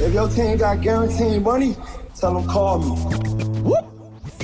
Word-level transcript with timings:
If 0.00 0.14
your 0.14 0.28
team 0.28 0.58
got 0.58 0.80
guaranteed 0.80 1.42
money, 1.42 1.74
tell 2.14 2.34
them 2.34 2.48
call 2.48 2.78
me. 2.78 2.90
Whoop. 3.62 3.84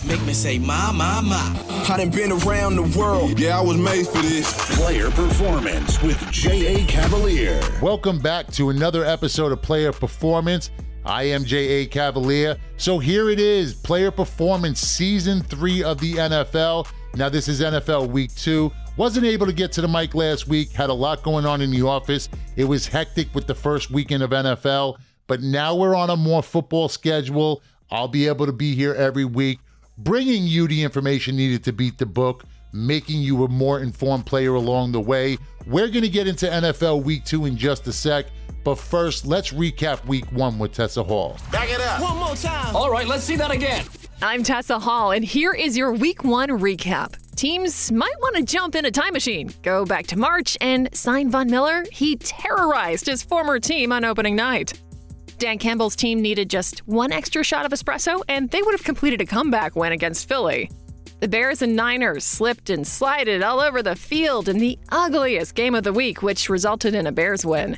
Make 0.05 0.21
me 0.27 0.33
say, 0.33 0.59
my, 0.59 0.91
my, 0.91 1.21
my. 1.21 1.85
I 1.89 1.97
done 1.97 2.11
been 2.11 2.33
around 2.33 2.75
the 2.75 2.99
world. 2.99 3.39
Yeah, 3.39 3.61
I 3.61 3.63
was 3.63 3.77
made 3.77 4.05
for 4.05 4.21
this. 4.21 4.53
Player 4.77 5.13
Performance 5.13 6.03
with 6.03 6.19
J.A. 6.33 6.85
Cavalier. 6.87 7.61
Welcome 7.81 8.19
back 8.19 8.51
to 8.55 8.71
another 8.71 9.05
episode 9.05 9.53
of 9.53 9.63
Player 9.63 9.93
Performance. 9.93 10.73
I 11.05 11.23
am 11.25 11.45
J.A. 11.45 11.87
Cavalier. 11.87 12.57
So 12.77 12.99
here 12.99 13.31
it 13.31 13.39
is 13.39 13.75
Player 13.75 14.11
Performance 14.11 14.81
Season 14.81 15.41
3 15.41 15.85
of 15.85 16.01
the 16.01 16.15
NFL. 16.15 16.89
Now, 17.15 17.29
this 17.29 17.47
is 17.47 17.61
NFL 17.61 18.09
Week 18.09 18.35
2. 18.35 18.73
Wasn't 18.97 19.25
able 19.25 19.47
to 19.47 19.53
get 19.53 19.71
to 19.73 19.81
the 19.81 19.89
mic 19.89 20.17
last 20.17 20.49
week, 20.49 20.73
had 20.73 20.91
a 20.91 20.95
lot 20.95 21.23
going 21.23 21.47
on 21.47 21.61
in 21.61 21.71
the 21.71 21.83
office. 21.83 22.29
It 22.57 22.65
was 22.65 22.89
hectic 22.89 23.33
with 23.35 23.47
the 23.47 23.55
first 23.55 23.91
weekend 23.93 24.25
of 24.25 24.31
NFL, 24.31 24.97
but 25.27 25.43
now 25.43 25.75
we're 25.75 25.95
on 25.95 26.11
a 26.11 26.17
more 26.17 26.43
football 26.43 26.89
schedule. 26.89 27.63
I'll 27.91 28.09
be 28.09 28.27
able 28.27 28.47
to 28.47 28.53
be 28.53 28.75
here 28.75 28.95
every 28.95 29.25
week, 29.25 29.61
bringing 29.99 30.45
you 30.45 30.67
the 30.67 30.83
information 30.83 31.37
needed 31.37 31.65
to 31.65 31.73
beat 31.73 31.99
the 31.99 32.07
book, 32.07 32.45
making 32.73 33.21
you 33.21 33.45
a 33.45 33.49
more 33.49 33.81
informed 33.81 34.27
player 34.27 34.55
along 34.55 34.93
the 34.93 35.01
way. 35.01 35.39
We're 35.67 35.89
going 35.89 36.03
to 36.03 36.09
get 36.09 36.27
into 36.27 36.47
NFL 36.47 37.05
Week 37.05 37.25
2 37.25 37.47
in 37.47 37.57
just 37.57 37.87
a 37.87 37.93
sec. 37.93 38.27
But 38.65 38.77
first, 38.77 39.27
let's 39.27 39.53
recap 39.53 40.05
week 40.07 40.25
one 40.33 40.59
with 40.59 40.73
Tessa 40.73 41.03
Hall. 41.03 41.37
Back 41.53 41.71
it 41.71 41.81
up. 41.81 42.01
One 42.01 42.17
more 42.17 42.35
time. 42.35 42.75
All 42.75 42.91
right, 42.91 43.07
let's 43.07 43.25
see 43.25 43.37
that 43.37 43.51
again. 43.51 43.85
I'm 44.23 44.43
Tessa 44.43 44.79
Hall, 44.79 45.11
and 45.11 45.23
here 45.23 45.53
is 45.53 45.77
your 45.77 45.93
week 45.93 46.25
one 46.25 46.49
recap. 46.49 47.17
Teams 47.37 47.93
might 47.93 48.15
want 48.21 48.37
to 48.37 48.43
jump 48.43 48.75
in 48.75 48.87
a 48.87 48.91
time 48.91 49.13
machine, 49.13 49.53
go 49.63 49.85
back 49.85 50.07
to 50.07 50.19
March, 50.19 50.57
and 50.61 50.89
sign 50.95 51.31
Von 51.31 51.51
Miller. 51.51 51.85
He 51.93 52.17
terrorized 52.17 53.07
his 53.07 53.23
former 53.23 53.59
team 53.59 53.93
on 53.93 54.05
opening 54.05 54.35
night. 54.35 54.81
Dan 55.45 55.59
Campbell's 55.59 55.95
team 55.95 56.23
needed 56.23 56.49
just 56.49 56.79
one 56.89 57.13
extra 57.13 57.45
shot 57.45 57.67
of 57.67 57.73
espresso, 57.73 58.23
and 58.31 58.51
they 58.51 58.63
would 58.63 58.73
have 58.73 58.83
completed 58.83 59.21
a 59.21 59.27
comeback 59.27 59.77
win 59.77 59.93
against 59.93 60.27
Philly. 60.27 60.71
The 61.21 61.29
Bears 61.29 61.61
and 61.61 61.77
Niners 61.77 62.25
slipped 62.25 62.71
and 62.71 62.87
slided 62.87 63.43
all 63.43 63.61
over 63.61 63.83
the 63.83 63.95
field 63.95 64.49
in 64.49 64.57
the 64.57 64.79
ugliest 64.89 65.55
game 65.55 65.75
of 65.75 65.85
the 65.85 65.93
week, 65.93 66.23
which 66.23 66.49
resulted 66.49 66.95
in 66.95 67.07
a 67.07 67.13
Bears 67.13 67.45
win. 67.45 67.77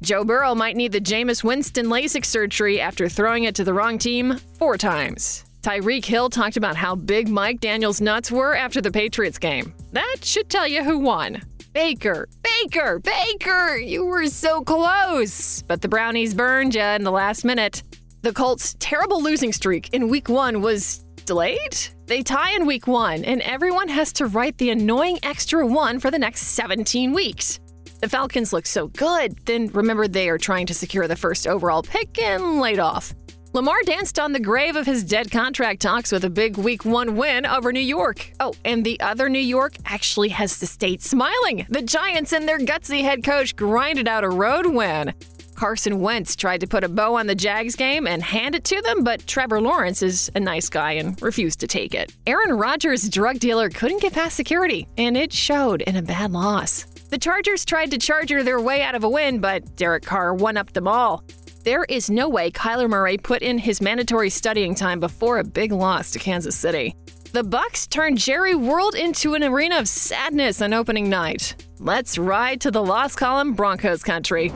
Joe 0.00 0.22
Burrow 0.22 0.54
might 0.54 0.76
need 0.76 0.92
the 0.92 1.00
Jameis 1.00 1.42
Winston 1.42 1.86
LASIK 1.86 2.24
surgery 2.24 2.80
after 2.80 3.08
throwing 3.08 3.42
it 3.42 3.56
to 3.56 3.64
the 3.64 3.74
wrong 3.74 3.98
team 3.98 4.36
four 4.56 4.78
times. 4.78 5.44
Tyreek 5.62 6.04
Hill 6.04 6.30
talked 6.30 6.56
about 6.56 6.76
how 6.76 6.94
big 6.94 7.28
Mike 7.28 7.58
McDaniel's 7.58 8.00
nuts 8.00 8.30
were 8.30 8.54
after 8.54 8.80
the 8.80 8.92
Patriots 8.92 9.38
game. 9.38 9.74
That 9.90 10.18
should 10.22 10.48
tell 10.48 10.68
you 10.68 10.84
who 10.84 11.00
won. 11.00 11.42
Baker, 11.78 12.28
Baker, 12.42 12.98
Baker, 12.98 13.76
you 13.76 14.04
were 14.04 14.26
so 14.26 14.62
close. 14.62 15.62
But 15.62 15.80
the 15.80 15.86
Brownies 15.86 16.34
burned 16.34 16.74
you 16.74 16.82
in 16.82 17.04
the 17.04 17.12
last 17.12 17.44
minute. 17.44 17.84
The 18.22 18.32
Colts' 18.32 18.74
terrible 18.80 19.22
losing 19.22 19.52
streak 19.52 19.94
in 19.94 20.08
week 20.08 20.28
one 20.28 20.60
was 20.60 21.04
delayed? 21.24 21.76
They 22.06 22.24
tie 22.24 22.56
in 22.56 22.66
week 22.66 22.88
one, 22.88 23.24
and 23.24 23.40
everyone 23.42 23.86
has 23.86 24.12
to 24.14 24.26
write 24.26 24.58
the 24.58 24.70
annoying 24.70 25.20
extra 25.22 25.64
one 25.64 26.00
for 26.00 26.10
the 26.10 26.18
next 26.18 26.48
17 26.48 27.12
weeks. 27.12 27.60
The 28.00 28.08
Falcons 28.08 28.52
look 28.52 28.66
so 28.66 28.88
good, 28.88 29.38
then 29.46 29.68
remember 29.68 30.08
they 30.08 30.28
are 30.30 30.38
trying 30.38 30.66
to 30.66 30.74
secure 30.74 31.06
the 31.06 31.14
first 31.14 31.46
overall 31.46 31.84
pick 31.84 32.18
and 32.18 32.58
laid 32.58 32.80
off. 32.80 33.14
Lamar 33.54 33.82
danced 33.86 34.18
on 34.18 34.32
the 34.32 34.40
grave 34.40 34.76
of 34.76 34.84
his 34.84 35.02
dead 35.02 35.30
contract 35.30 35.80
talks 35.80 36.12
with 36.12 36.22
a 36.24 36.30
big 36.30 36.58
week 36.58 36.84
one 36.84 37.16
win 37.16 37.46
over 37.46 37.72
New 37.72 37.80
York. 37.80 38.30
Oh, 38.40 38.52
and 38.62 38.84
the 38.84 39.00
other 39.00 39.30
New 39.30 39.38
York 39.38 39.74
actually 39.86 40.28
has 40.28 40.58
to 40.58 40.66
state 40.66 41.02
smiling. 41.02 41.66
The 41.70 41.80
Giants 41.80 42.32
and 42.32 42.46
their 42.46 42.58
gutsy 42.58 43.02
head 43.02 43.24
coach 43.24 43.56
grinded 43.56 44.06
out 44.06 44.22
a 44.22 44.28
road 44.28 44.66
win. 44.66 45.14
Carson 45.54 46.00
Wentz 46.00 46.36
tried 46.36 46.60
to 46.60 46.66
put 46.66 46.84
a 46.84 46.88
bow 46.90 47.16
on 47.16 47.26
the 47.26 47.34
Jags 47.34 47.74
game 47.74 48.06
and 48.06 48.22
hand 48.22 48.54
it 48.54 48.64
to 48.64 48.82
them, 48.82 49.02
but 49.02 49.26
Trevor 49.26 49.62
Lawrence 49.62 50.02
is 50.02 50.30
a 50.34 50.40
nice 50.40 50.68
guy 50.68 50.92
and 50.92 51.20
refused 51.22 51.58
to 51.60 51.66
take 51.66 51.94
it. 51.94 52.12
Aaron 52.26 52.52
Rodgers' 52.52 53.08
drug 53.08 53.38
dealer 53.38 53.70
couldn't 53.70 54.02
get 54.02 54.12
past 54.12 54.36
security, 54.36 54.86
and 54.98 55.16
it 55.16 55.32
showed 55.32 55.80
in 55.82 55.96
a 55.96 56.02
bad 56.02 56.32
loss. 56.32 56.84
The 57.10 57.18
Chargers 57.18 57.64
tried 57.64 57.90
to 57.92 57.98
charger 57.98 58.44
their 58.44 58.60
way 58.60 58.82
out 58.82 58.94
of 58.94 59.04
a 59.04 59.08
win, 59.08 59.40
but 59.40 59.74
Derek 59.74 60.04
Carr 60.04 60.34
won 60.34 60.58
up 60.58 60.74
them 60.74 60.86
all. 60.86 61.24
There 61.64 61.84
is 61.88 62.08
no 62.08 62.28
way 62.28 62.52
Kyler 62.52 62.88
Murray 62.88 63.18
put 63.18 63.42
in 63.42 63.58
his 63.58 63.80
mandatory 63.80 64.30
studying 64.30 64.76
time 64.76 65.00
before 65.00 65.38
a 65.38 65.44
big 65.44 65.72
loss 65.72 66.12
to 66.12 66.18
Kansas 66.20 66.56
City. 66.56 66.94
The 67.32 67.42
Bucs 67.42 67.88
turned 67.88 68.18
Jerry 68.18 68.54
World 68.54 68.94
into 68.94 69.34
an 69.34 69.42
arena 69.42 69.78
of 69.78 69.88
sadness 69.88 70.62
on 70.62 70.72
opening 70.72 71.10
night. 71.10 71.56
Let's 71.80 72.16
ride 72.16 72.60
to 72.60 72.70
the 72.70 72.82
lost 72.82 73.18
column 73.18 73.54
Broncos 73.54 74.04
country. 74.04 74.52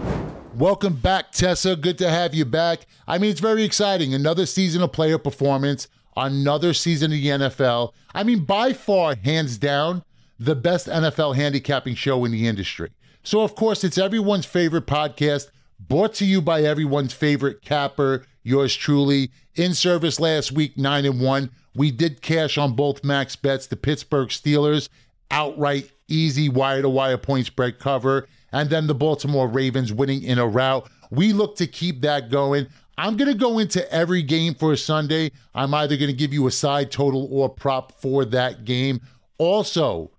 Welcome 0.55 0.95
back, 0.95 1.33
Tessa. 1.33 1.75
Good 1.75 1.99
to 1.99 2.09
have 2.09 2.35
you 2.35 2.45
back. 2.45 2.87
I 3.09 3.19
mean, 3.19 3.33
it's 3.33 3.41
very 3.41 3.65
exciting. 3.65 4.15
Another 4.15 4.47
season 4.47 4.81
of 4.81 4.93
player 4.93 5.19
performance, 5.19 5.89
another 6.17 6.73
season 6.73 7.11
of 7.11 7.19
the 7.19 7.27
NFL. 7.27 7.95
I 8.15 8.23
mean, 8.23 8.45
by 8.45 8.73
far, 8.73 9.17
hands 9.17 9.59
down, 9.59 10.05
the 10.39 10.55
best 10.55 10.87
NFL 10.87 11.35
handicapping 11.35 11.97
show 11.97 12.25
in 12.25 12.31
the 12.31 12.47
industry. 12.47 12.91
So, 13.25 13.41
of 13.41 13.57
course, 13.57 13.83
it's 13.83 13.99
everyone's 13.99 14.47
favorite 14.47 14.87
podcast, 14.87 15.49
brought 15.88 16.15
to 16.15 16.25
you 16.25 16.41
by 16.41 16.62
everyone's 16.62 17.12
favorite 17.12 17.62
capper, 17.62 18.25
yours 18.43 18.75
truly. 18.75 19.31
In 19.54 19.75
service 19.75 20.19
last 20.19 20.53
week, 20.53 20.76
9 20.76 21.04
and 21.04 21.20
1. 21.20 21.50
We 21.75 21.91
did 21.91 22.22
cash 22.22 22.59
on 22.59 22.75
both 22.75 23.04
max 23.04 23.37
bets, 23.37 23.66
the 23.66 23.76
Pittsburgh 23.76 24.28
Steelers, 24.28 24.88
outright 25.31 25.91
easy 26.09 26.48
wire 26.48 26.82
to 26.82 26.88
wire 26.88 27.16
point 27.16 27.47
spread 27.47 27.78
cover, 27.78 28.28
and 28.53 28.69
then 28.69 28.87
the 28.87 28.94
Baltimore 28.94 29.48
Ravens 29.48 29.93
winning 29.93 30.22
in 30.22 30.38
a 30.38 30.47
rout. 30.47 30.91
We 31.10 31.32
look 31.32 31.56
to 31.56 31.66
keep 31.66 32.03
that 32.03 32.31
going. 32.31 32.66
I'm 32.99 33.16
going 33.16 33.32
to 33.32 33.38
go 33.38 33.59
into 33.59 33.91
every 33.91 34.22
game 34.22 34.54
for 34.54 34.72
a 34.72 34.76
Sunday. 34.76 35.31
I'm 35.54 35.72
either 35.72 35.97
going 35.97 36.10
to 36.10 36.16
give 36.16 36.34
you 36.34 36.47
a 36.47 36.50
side 36.50 36.91
total 36.91 37.26
or 37.31 37.49
prop 37.49 37.93
for 37.93 38.26
that 38.26 38.66
game. 38.66 39.00
Also, 39.38 40.10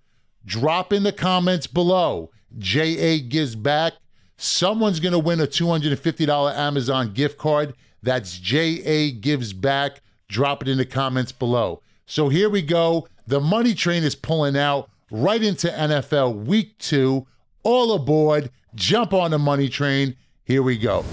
Drop 0.45 0.91
in 0.91 1.03
the 1.03 1.11
comments 1.11 1.67
below. 1.67 2.31
JA 2.57 3.17
gives 3.27 3.55
back. 3.55 3.93
Someone's 4.37 4.99
going 4.99 5.13
to 5.13 5.19
win 5.19 5.39
a 5.39 5.47
$250 5.47 6.55
Amazon 6.55 7.13
gift 7.13 7.37
card. 7.37 7.73
That's 8.01 8.37
JA 8.37 9.11
gives 9.19 9.53
back. 9.53 10.01
Drop 10.27 10.61
it 10.61 10.67
in 10.67 10.77
the 10.77 10.85
comments 10.85 11.31
below. 11.31 11.81
So 12.05 12.29
here 12.29 12.49
we 12.49 12.61
go. 12.61 13.07
The 13.27 13.39
money 13.39 13.73
train 13.73 14.03
is 14.03 14.15
pulling 14.15 14.57
out 14.57 14.89
right 15.11 15.41
into 15.41 15.67
NFL 15.69 16.45
week 16.45 16.77
two. 16.79 17.25
All 17.63 17.93
aboard. 17.93 18.49
Jump 18.75 19.13
on 19.13 19.31
the 19.31 19.39
money 19.39 19.69
train. 19.69 20.15
Here 20.43 20.63
we 20.63 20.77
go. 20.77 21.05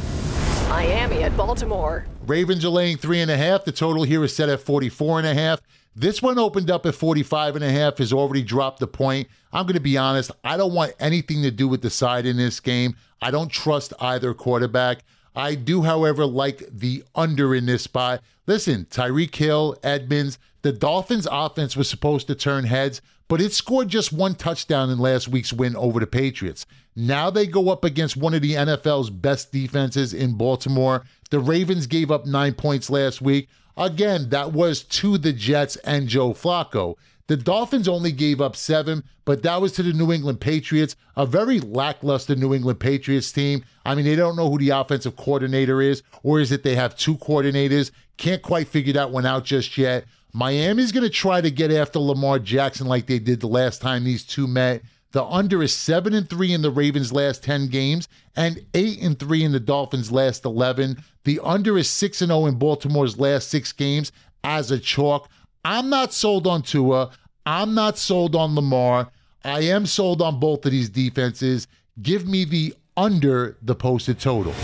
Miami 0.69 1.23
at 1.23 1.37
Baltimore. 1.37 2.07
Ravens 2.27 2.65
are 2.65 2.71
laying 2.71 2.97
three 2.97 3.21
and 3.21 3.31
a 3.31 3.37
half. 3.37 3.65
The 3.65 3.73
total 3.73 4.03
here 4.03 4.25
is 4.25 4.35
set 4.35 4.49
at 4.49 4.61
44 4.61 5.19
and 5.19 5.29
a 5.29 5.35
half. 5.35 5.61
This 5.97 6.23
one 6.23 6.39
opened 6.39 6.71
up 6.71 6.87
at 6.87 6.95
45 6.95 7.57
and 7.57 7.65
a 7.65 7.71
half, 7.71 7.99
has 7.99 8.13
already 8.13 8.43
dropped 8.43 8.79
the 8.79 8.87
point. 8.87 9.29
I'm 9.53 9.67
going 9.67 9.75
to 9.75 9.81
be 9.81 9.99
honest, 9.99 10.31
I 10.45 10.57
don't 10.57 10.73
want 10.73 10.93
anything 11.01 11.43
to 11.43 11.51
do 11.51 11.67
with 11.67 11.83
the 11.83 11.91
side 11.91 12.27
in 12.27 12.37
this 12.37 12.61
game. 12.61 12.95
I 13.21 13.31
don't 13.31 13.51
trust 13.51 13.93
either 14.01 14.35
quarterback. 14.35 15.05
I 15.35 15.55
do, 15.55 15.83
however, 15.83 16.27
like 16.27 16.65
the 16.71 17.05
under 17.15 17.55
in 17.55 17.67
this 17.67 17.83
spot. 17.83 18.23
Listen, 18.47 18.87
Tyreek 18.91 19.35
Hill, 19.35 19.77
Edmonds, 19.83 20.39
the 20.63 20.73
Dolphins' 20.73 21.29
offense 21.31 21.77
was 21.77 21.89
supposed 21.89 22.27
to 22.27 22.35
turn 22.35 22.65
heads, 22.65 23.01
but 23.29 23.41
it 23.41 23.53
scored 23.53 23.89
just 23.89 24.13
one 24.13 24.35
touchdown 24.35 24.91
in 24.91 24.99
last 24.99 25.29
week's 25.29 25.53
win 25.53 25.77
over 25.77 26.01
the 26.01 26.07
Patriots. 26.07 26.67
Now 26.97 27.31
they 27.31 27.47
go 27.47 27.71
up 27.71 27.85
against 27.85 28.17
one 28.17 28.35
of 28.35 28.43
the 28.43 28.55
NFL's 28.55 29.09
best 29.09 29.53
defenses 29.53 30.13
in 30.13 30.35
Baltimore. 30.37 31.05
The 31.31 31.39
Ravens 31.39 31.87
gave 31.87 32.11
up 32.11 32.27
nine 32.27 32.55
points 32.55 32.91
last 32.91 33.23
week. 33.23 33.49
Again, 33.77 34.29
that 34.31 34.53
was 34.53 34.83
to 34.83 35.17
the 35.17 35.33
Jets 35.33 35.77
and 35.77 36.09
Joe 36.09 36.35
Flacco. 36.35 36.97
The 37.31 37.37
Dolphins 37.37 37.87
only 37.87 38.11
gave 38.11 38.41
up 38.41 38.57
seven, 38.57 39.05
but 39.25 39.45
that 39.45 39.61
was 39.61 39.71
to 39.75 39.85
the 39.85 39.93
New 39.93 40.11
England 40.11 40.41
Patriots, 40.41 40.97
a 41.15 41.25
very 41.25 41.61
lackluster 41.61 42.35
New 42.35 42.53
England 42.53 42.81
Patriots 42.81 43.31
team. 43.31 43.65
I 43.85 43.95
mean, 43.95 44.05
they 44.05 44.17
don't 44.17 44.35
know 44.35 44.51
who 44.51 44.59
the 44.59 44.71
offensive 44.71 45.15
coordinator 45.15 45.81
is, 45.81 46.03
or 46.25 46.41
is 46.41 46.51
it 46.51 46.65
they 46.65 46.75
have 46.75 46.97
two 46.97 47.15
coordinators? 47.19 47.93
Can't 48.17 48.43
quite 48.43 48.67
figure 48.67 48.95
that 48.95 49.13
one 49.13 49.27
out 49.27 49.45
just 49.45 49.79
yet. 49.79 50.07
Miami's 50.33 50.91
going 50.91 51.05
to 51.05 51.09
try 51.09 51.41
to 51.41 51.53
get 51.53 51.71
after 51.71 52.01
Lamar 52.01 52.41
Jackson 52.41 52.89
like 52.89 53.07
they 53.07 53.21
did 53.21 53.39
the 53.39 53.47
last 53.47 53.81
time 53.81 54.03
these 54.03 54.25
two 54.25 54.49
met. 54.49 54.83
The 55.13 55.23
under 55.23 55.63
is 55.63 55.73
7 55.73 56.13
and 56.13 56.29
3 56.29 56.53
in 56.53 56.63
the 56.63 56.71
Ravens' 56.73 57.13
last 57.13 57.45
10 57.45 57.69
games 57.69 58.09
and 58.35 58.61
8 58.75 59.03
and 59.03 59.17
3 59.17 59.45
in 59.45 59.53
the 59.53 59.61
Dolphins' 59.61 60.11
last 60.11 60.45
11. 60.45 61.01
The 61.23 61.39
under 61.45 61.79
is 61.79 61.89
6 61.89 62.23
and 62.23 62.31
0 62.31 62.47
in 62.47 62.59
Baltimore's 62.59 63.21
last 63.21 63.51
6 63.51 63.71
games 63.75 64.11
as 64.43 64.73
a 64.73 64.81
chalk. 64.81 65.29
I'm 65.65 65.91
not 65.91 66.13
sold 66.13 66.47
on 66.47 66.63
Tua. 66.63 67.11
I'm 67.47 67.75
not 67.75 67.99
sold 67.99 68.37
on 68.37 68.55
Lamar. 68.55 69.11
I 69.45 69.61
am 69.61 69.87
sold 69.87 70.21
on 70.21 70.39
both 70.39 70.67
of 70.67 70.73
these 70.73 70.89
defenses. 70.91 71.67
Give 72.03 72.27
me 72.27 72.45
the 72.45 72.75
under 72.97 73.57
the 73.63 73.75
posted 73.75 74.21
total. 74.21 74.55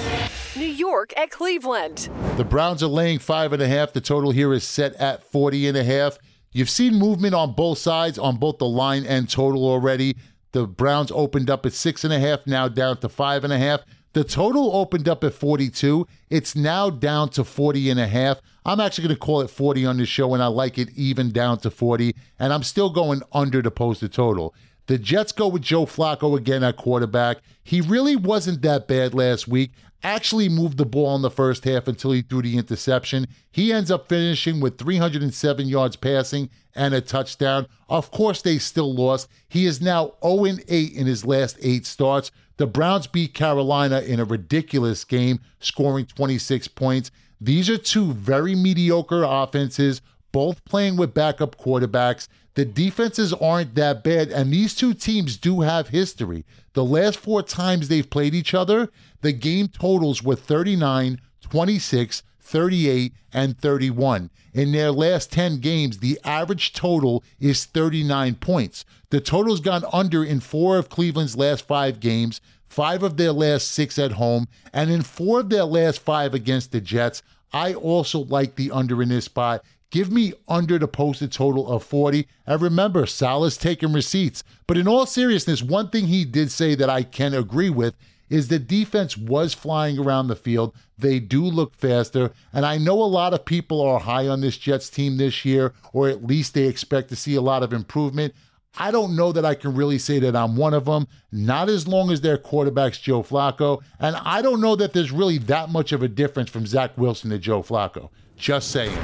New 0.57 0.67
York 0.67 1.13
at 1.17 1.31
Cleveland. 1.31 2.11
The 2.37 2.45
Browns 2.45 2.83
are 2.83 2.89
laying 2.89 3.19
five 3.19 3.53
and 3.53 3.63
a 3.63 3.69
half. 3.69 3.93
The 3.93 4.01
total 4.01 4.31
here 4.31 4.53
is 4.53 4.65
set 4.65 4.95
at 4.95 5.23
40 5.25 5.69
and 5.69 5.77
a 5.77 5.85
half. 5.85 6.19
You've 6.53 6.71
seen 6.71 6.95
movement 6.95 7.35
on 7.35 7.53
both 7.53 7.79
sides, 7.79 8.19
on 8.19 8.37
both 8.37 8.59
the 8.59 8.67
line 8.67 9.05
and 9.07 9.29
total 9.29 9.67
already. 9.67 10.17
The 10.53 10.67
Browns 10.67 11.11
opened 11.15 11.51
up 11.51 11.67
at 11.67 11.73
six 11.73 12.05
and 12.05 12.13
a 12.13 12.19
half, 12.19 12.47
now 12.47 12.69
down 12.69 12.99
to 12.99 13.09
five 13.09 13.45
and 13.45 13.53
a 13.53 13.59
half. 13.59 13.81
The 14.17 14.25
total 14.25 14.75
opened 14.75 15.11
up 15.11 15.23
at 15.25 15.35
42. 15.35 16.07
It's 16.31 16.57
now 16.57 16.89
down 16.89 17.29
to 17.33 17.45
40 17.45 17.91
and 17.91 18.01
a 18.01 18.07
half. 18.07 18.41
I'm 18.65 18.81
actually 18.81 19.09
going 19.09 19.17
to 19.17 19.21
call 19.21 19.43
it 19.43 19.51
40 19.51 19.85
on 19.85 19.99
the 19.99 20.07
show, 20.07 20.33
and 20.33 20.43
I 20.43 20.47
like 20.47 20.79
it 20.79 20.89
even 20.97 21.33
down 21.33 21.59
to 21.59 21.71
40. 21.71 22.15
And 22.39 22.51
I'm 22.51 22.63
still 22.63 22.89
going 22.89 23.21
under 23.35 23.61
the 23.61 23.71
posted 23.71 24.15
total. 24.15 24.55
The 24.87 24.97
Jets 24.97 25.33
go 25.33 25.49
with 25.49 25.61
Joe 25.61 25.85
Flacco 25.85 26.35
again 26.35 26.65
at 26.65 26.79
quarterback. 26.79 27.43
He 27.63 27.83
really 27.83 28.17
wasn't 28.17 28.63
that 28.63 28.89
bad 28.89 29.13
last 29.13 29.49
week. 29.49 29.73
Actually 30.03 30.49
moved 30.49 30.79
the 30.79 30.87
ball 30.87 31.15
in 31.15 31.21
the 31.21 31.31
first 31.31 31.65
half 31.65 31.87
until 31.87 32.13
he 32.13 32.23
threw 32.23 32.41
the 32.41 32.57
interception. 32.57 33.27
He 33.53 33.71
ends 33.71 33.91
up 33.91 34.09
finishing 34.09 34.61
with 34.61 34.79
307 34.79 35.69
yards 35.69 35.97
passing 35.97 36.49
and 36.75 36.95
a 36.95 37.03
touchdown. 37.03 37.67
Of 37.91 38.11
course, 38.13 38.41
they 38.41 38.57
still 38.57 38.95
lost. 38.95 39.29
He 39.49 39.67
is 39.67 39.83
now 39.83 40.15
0 40.25 40.57
8 40.69 40.93
in 40.93 41.07
his 41.07 41.27
last 41.27 41.59
eight 41.61 41.85
starts. 41.85 42.31
The 42.59 42.67
Browns 42.67 43.07
beat 43.07 43.35
Carolina 43.35 44.01
in 44.01 44.19
a 44.19 44.25
ridiculous 44.25 45.05
game, 45.05 45.41
scoring 45.61 46.07
26 46.07 46.69
points. 46.69 47.11
These 47.41 47.69
are 47.69 47.77
two 47.77 48.13
very 48.13 48.55
mediocre 48.55 49.25
offenses, 49.25 50.01
both 50.33 50.65
playing 50.65 50.97
with 50.97 51.13
backup 51.13 51.59
quarterbacks. 51.59 52.29
The 52.55 52.65
defenses 52.65 53.35
aren't 53.35 53.75
that 53.75 54.03
bad, 54.03 54.29
and 54.31 54.51
these 54.51 54.75
two 54.75 54.95
teams 54.95 55.37
do 55.37 55.61
have 55.61 55.89
history. 55.89 56.47
The 56.73 56.85
last 56.85 57.19
four 57.19 57.43
times 57.43 57.89
they've 57.89 58.09
played 58.09 58.35
each 58.35 58.55
other, 58.55 58.89
the 59.21 59.33
game 59.33 59.69
totals 59.69 60.23
were 60.23 60.37
39, 60.37 61.21
26, 61.43 62.23
38, 62.47 63.13
and 63.33 63.59
31. 63.59 64.31
In 64.55 64.73
their 64.73 64.93
last 64.93 65.33
10 65.33 65.59
games, 65.59 65.99
the 65.99 66.19
average 66.25 66.73
total 66.73 67.25
is 67.41 67.65
39 67.65 68.37
points. 68.37 68.85
The 69.11 69.21
total's 69.21 69.61
gone 69.61 69.85
under 69.93 70.25
in 70.25 70.41
four 70.41 70.79
of 70.79 70.89
Cleveland's 70.89 71.37
last 71.37 71.67
five 71.67 71.99
games, 71.99 72.41
five 72.69 73.03
of 73.03 73.17
their 73.17 73.33
last 73.33 73.73
six 73.73 73.99
at 73.99 74.13
home, 74.13 74.47
and 74.73 74.91
in 74.91 75.03
four 75.03 75.41
of 75.41 75.51
their 75.51 75.65
last 75.65 76.01
five 76.01 76.35
against 76.35 76.71
the 76.71 76.81
Jets. 76.81 77.23
I 77.53 77.75
also 77.75 78.21
like 78.21 78.55
the 78.55 78.71
under 78.71 79.03
in 79.03 79.09
this 79.09 79.25
spot. 79.25 79.65
Give 79.91 80.11
me 80.11 80.33
under 80.49 80.79
the 80.79 80.89
posted 80.89 81.33
total 81.33 81.69
of 81.69 81.83
40. 81.85 82.27
And 82.47 82.61
remember, 82.63 83.07
Saleh's 83.07 83.57
taking 83.57 83.93
receipts. 83.93 84.45
But 84.67 84.77
in 84.77 84.89
all 84.89 85.07
seriousness, 85.07 85.63
one 85.63 85.91
thing 85.91 86.07
he 86.07 86.25
did 86.25 86.51
say 86.51 86.75
that 86.75 86.91
I 86.91 87.03
can 87.03 87.35
agree 87.35 87.71
with 87.71 87.95
is 88.29 88.49
the 88.49 88.59
defense 88.59 89.17
was 89.17 89.55
flying 89.55 89.99
around 89.99 90.29
the 90.29 90.37
field. 90.37 90.75
They 90.99 91.19
do 91.21 91.45
look 91.45 91.75
faster. 91.75 92.33
And 92.53 92.67
I 92.67 92.79
know 92.79 93.03
a 93.03 93.05
lot 93.05 93.35
of 93.35 93.45
people 93.45 93.81
are 93.81 94.01
high 94.01 94.29
on 94.29 94.41
this 94.41 94.57
Jets 94.57 94.91
team 94.91 95.17
this 95.17 95.45
year, 95.45 95.75
or 95.93 96.09
at 96.09 96.25
least 96.25 96.55
they 96.55 96.65
expect 96.65 97.09
to 97.11 97.17
see 97.17 97.35
a 97.35 97.41
lot 97.41 97.63
of 97.63 97.73
improvement. 97.73 98.35
I 98.79 98.91
don't 98.91 99.17
know 99.17 99.33
that 99.33 99.45
I 99.45 99.55
can 99.55 99.75
really 99.75 99.99
say 99.99 100.19
that 100.19 100.37
I'm 100.37 100.57
one 100.57 100.75
of 100.75 100.85
them, 100.85 101.09
not 101.33 101.69
as 101.69 101.89
long 101.89 102.11
as 102.11 102.21
their 102.21 102.37
quarterback's 102.37 102.99
Joe 102.99 103.23
Flacco. 103.23 103.81
And 103.99 104.17
I 104.17 104.43
don't 104.43 104.61
know 104.61 104.77
that 104.77 104.93
there's 104.93 105.13
really 105.13 105.39
that 105.39 105.71
much 105.71 105.93
of 105.93 106.03
a 106.03 106.09
difference 106.09 106.51
from 106.51 106.67
Zach 106.67 106.97
Wilson 106.99 107.31
to 107.31 107.39
Joe 107.39 107.63
Flacco. 107.63 108.11
Just 108.37 108.71
saying. 108.71 108.99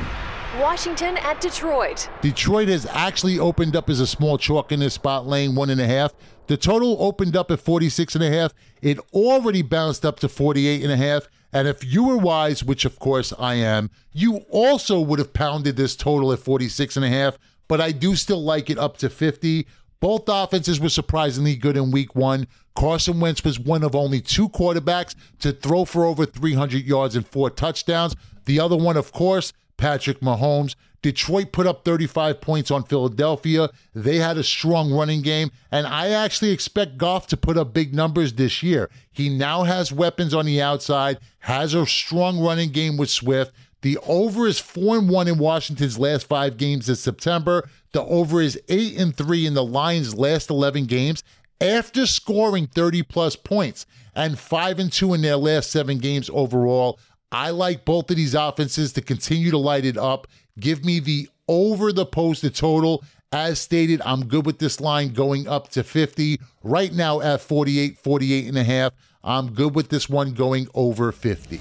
Washington 0.59 1.17
at 1.19 1.41
Detroit. 1.41 2.11
Detroit 2.21 2.69
has 2.69 2.85
actually 2.85 3.39
opened 3.39 3.75
up 3.75 3.89
as 3.89 4.01
a 4.01 4.07
small 4.07 4.37
chalk 4.37 4.71
in 4.71 4.81
this 4.81 4.93
spot, 4.93 5.27
laying 5.27 5.55
one 5.55 5.71
and 5.71 5.81
a 5.81 5.87
half. 5.87 6.13
The 6.47 6.59
total 6.59 6.99
opened 7.01 7.37
up 7.37 7.51
at 7.51 7.61
46 7.61 8.17
and 8.17 8.25
a 8.25 8.31
half. 8.31 8.53
It 8.83 8.99
already 9.15 9.63
bounced 9.63 10.05
up 10.05 10.21
to 10.21 10.29
48 10.29 10.83
and 10.83 10.93
a 10.93 10.97
half. 10.97 11.27
And 11.55 11.67
if 11.67 11.83
you 11.83 12.05
were 12.05 12.19
wise, 12.19 12.63
which 12.63 12.85
of 12.85 12.99
course 12.99 13.33
I 13.39 13.55
am, 13.55 13.91
you 14.13 14.39
also 14.51 15.01
would 15.01 15.19
have 15.19 15.33
pounded 15.33 15.77
this 15.77 15.97
total 15.97 16.33
at 16.33 16.41
46 16.41 16.97
and 16.97 17.05
a 17.07 17.09
half, 17.09 17.39
but 17.67 17.81
I 17.81 17.91
do 17.91 18.15
still 18.15 18.43
like 18.43 18.69
it 18.69 18.79
up 18.79 18.99
to 18.99 19.09
50. 19.09 19.67
Both 20.01 20.25
offenses 20.29 20.81
were 20.81 20.91
surprisingly 20.91 21.57
good 21.57 21.79
in 21.79 21.91
week 21.91 22.15
one. 22.15 22.47
Carson 22.75 23.21
Wentz 23.21 23.43
was 23.43 23.59
one 23.59 23.85
of 23.85 23.95
only 23.95 24.21
two 24.21 24.51
quarterbacks 24.51 25.15
to 25.39 25.53
throw 25.53 25.87
for 25.87 26.05
over 26.05 26.27
300 26.27 26.85
yards 26.85 27.17
and 27.17 27.27
four 27.27 27.49
touchdowns. 27.49 28.17
The 28.45 28.61
other 28.61 28.77
one, 28.77 28.97
of 28.97 29.13
course, 29.13 29.53
Patrick 29.83 30.21
Mahomes. 30.21 30.77
Detroit 31.03 31.51
put 31.51 31.67
up 31.67 31.85
35 31.85 32.41
points 32.41 32.71
on 32.71 32.85
Philadelphia. 32.85 33.69
They 33.93 34.19
had 34.19 34.39
a 34.39 34.45
strong 34.45 34.93
running 34.93 35.23
game, 35.23 35.51
and 35.73 35.89
I 35.89 36.11
actually 36.11 36.53
expect 36.53 36.99
Goff 36.99 37.27
to 37.27 37.37
put 37.37 37.59
up 37.59 37.75
big 37.75 37.93
numbers 37.93 38.35
this 38.35 38.63
year. 38.63 38.89
He 39.11 39.29
now 39.29 39.65
has 39.65 39.91
weapons 39.93 40.35
on 40.35 40.47
the 40.47 40.63
outside, 40.63 41.19
has 41.41 41.75
a 41.75 41.85
strong 41.85 42.39
running 42.39 42.71
game 42.71 42.97
with 42.97 43.11
Swift. 43.11 43.53
The 43.81 43.99
over 44.07 44.47
is 44.47 44.61
4 44.61 44.99
and 44.99 45.11
1 45.11 45.27
in 45.27 45.39
Washington's 45.39 45.99
last 45.99 46.29
5 46.29 46.57
games 46.57 46.89
in 46.89 46.95
September. 46.95 47.69
The 47.91 48.05
over 48.05 48.41
is 48.41 48.61
8 48.69 48.97
and 49.01 49.17
3 49.17 49.47
in 49.47 49.55
the 49.55 49.65
Lions' 49.65 50.15
last 50.15 50.49
11 50.49 50.85
games 50.85 51.25
after 51.61 52.07
scoring 52.07 52.69
30 52.69 53.03
plus 53.03 53.35
points 53.35 53.87
and 54.15 54.39
5 54.39 54.79
and 54.79 54.93
2 54.93 55.15
in 55.15 55.23
their 55.23 55.37
last 55.37 55.73
7 55.73 55.99
games 55.99 56.31
overall. 56.33 57.01
I 57.33 57.51
like 57.51 57.87
both 57.87 58.11
of 58.11 58.17
these 58.17 58.35
offenses 58.35 58.93
to 58.93 59.01
continue 59.01 59.51
to 59.51 59.59
light 59.59 59.87
it 59.87 59.97
up. 59.97 60.27
Give 60.61 60.85
me 60.85 61.01
the 61.01 61.29
over 61.49 61.93
the 61.93 62.07
posted 62.07 62.55
total. 62.55 63.03
As 63.33 63.59
stated, 63.59 64.03
I'm 64.05 64.27
good 64.27 64.45
with 64.45 64.59
this 64.59 64.81
line 64.81 65.15
going 65.15 65.49
up 65.49 65.69
to 65.71 65.83
50. 65.83 66.39
Right 66.63 66.93
now 66.93 67.23
at 67.23 67.41
48, 67.41 67.97
48 67.99 68.47
and 68.47 68.59
a 68.59 68.65
half. 68.65 68.93
I'm 69.25 69.53
good 69.53 69.75
with 69.75 69.89
this 69.89 70.09
one 70.09 70.35
going 70.35 70.69
over 70.75 71.11
50. 71.11 71.59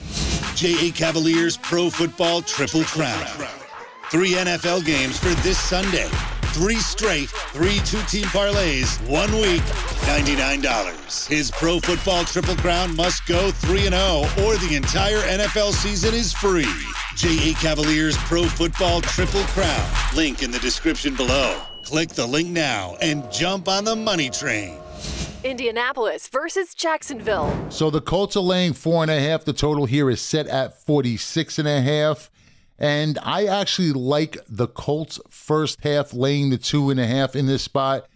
J.A. 0.55 0.91
Cavaliers 0.91 1.55
Pro 1.57 1.89
Football 1.89 2.41
Triple 2.41 2.83
Crown. 2.83 3.25
Three 4.09 4.33
NFL 4.33 4.85
games 4.85 5.17
for 5.17 5.29
this 5.41 5.57
Sunday. 5.57 6.09
Three 6.53 6.75
straight, 6.75 7.29
three 7.29 7.79
two 7.85 8.01
team 8.09 8.25
parlays, 8.25 8.99
one 9.07 9.31
week, 9.31 9.61
$99. 10.03 11.27
His 11.27 11.49
Pro 11.49 11.79
Football 11.79 12.25
Triple 12.25 12.57
Crown 12.57 12.93
must 12.95 13.25
go 13.25 13.51
3 13.51 13.83
0, 13.83 14.25
or 14.43 14.57
the 14.57 14.73
entire 14.75 15.19
NFL 15.19 15.71
season 15.71 16.13
is 16.13 16.33
free. 16.33 16.67
J.A. 17.15 17.53
Cavaliers 17.53 18.17
Pro 18.17 18.43
Football 18.43 18.99
Triple 19.01 19.43
Crown. 19.43 19.89
Link 20.15 20.43
in 20.43 20.51
the 20.51 20.59
description 20.59 21.15
below. 21.15 21.61
Click 21.83 22.09
the 22.09 22.25
link 22.25 22.49
now 22.49 22.97
and 23.01 23.31
jump 23.31 23.67
on 23.67 23.85
the 23.85 23.95
money 23.95 24.29
train. 24.29 24.77
Indianapolis 25.43 26.27
versus 26.27 26.73
Jacksonville. 26.73 27.51
So 27.69 27.89
the 27.89 28.01
Colts 28.01 28.35
are 28.35 28.41
laying 28.41 28.73
four 28.73 29.03
and 29.03 29.11
a 29.11 29.19
half. 29.19 29.45
The 29.45 29.53
total 29.53 29.85
here 29.85 30.09
is 30.09 30.21
set 30.21 30.47
at 30.47 30.85
46 30.85 31.59
and 31.59 31.67
a 31.67 31.81
half. 31.81 32.30
And 32.81 33.19
I 33.21 33.45
actually 33.45 33.93
like 33.93 34.39
the 34.49 34.67
Colts 34.67 35.19
first 35.29 35.83
half 35.83 36.15
laying 36.15 36.49
the 36.49 36.57
two 36.57 36.89
and 36.89 36.99
a 36.99 37.05
half 37.05 37.35
in 37.35 37.45
this 37.45 37.61
spot. 37.61 38.07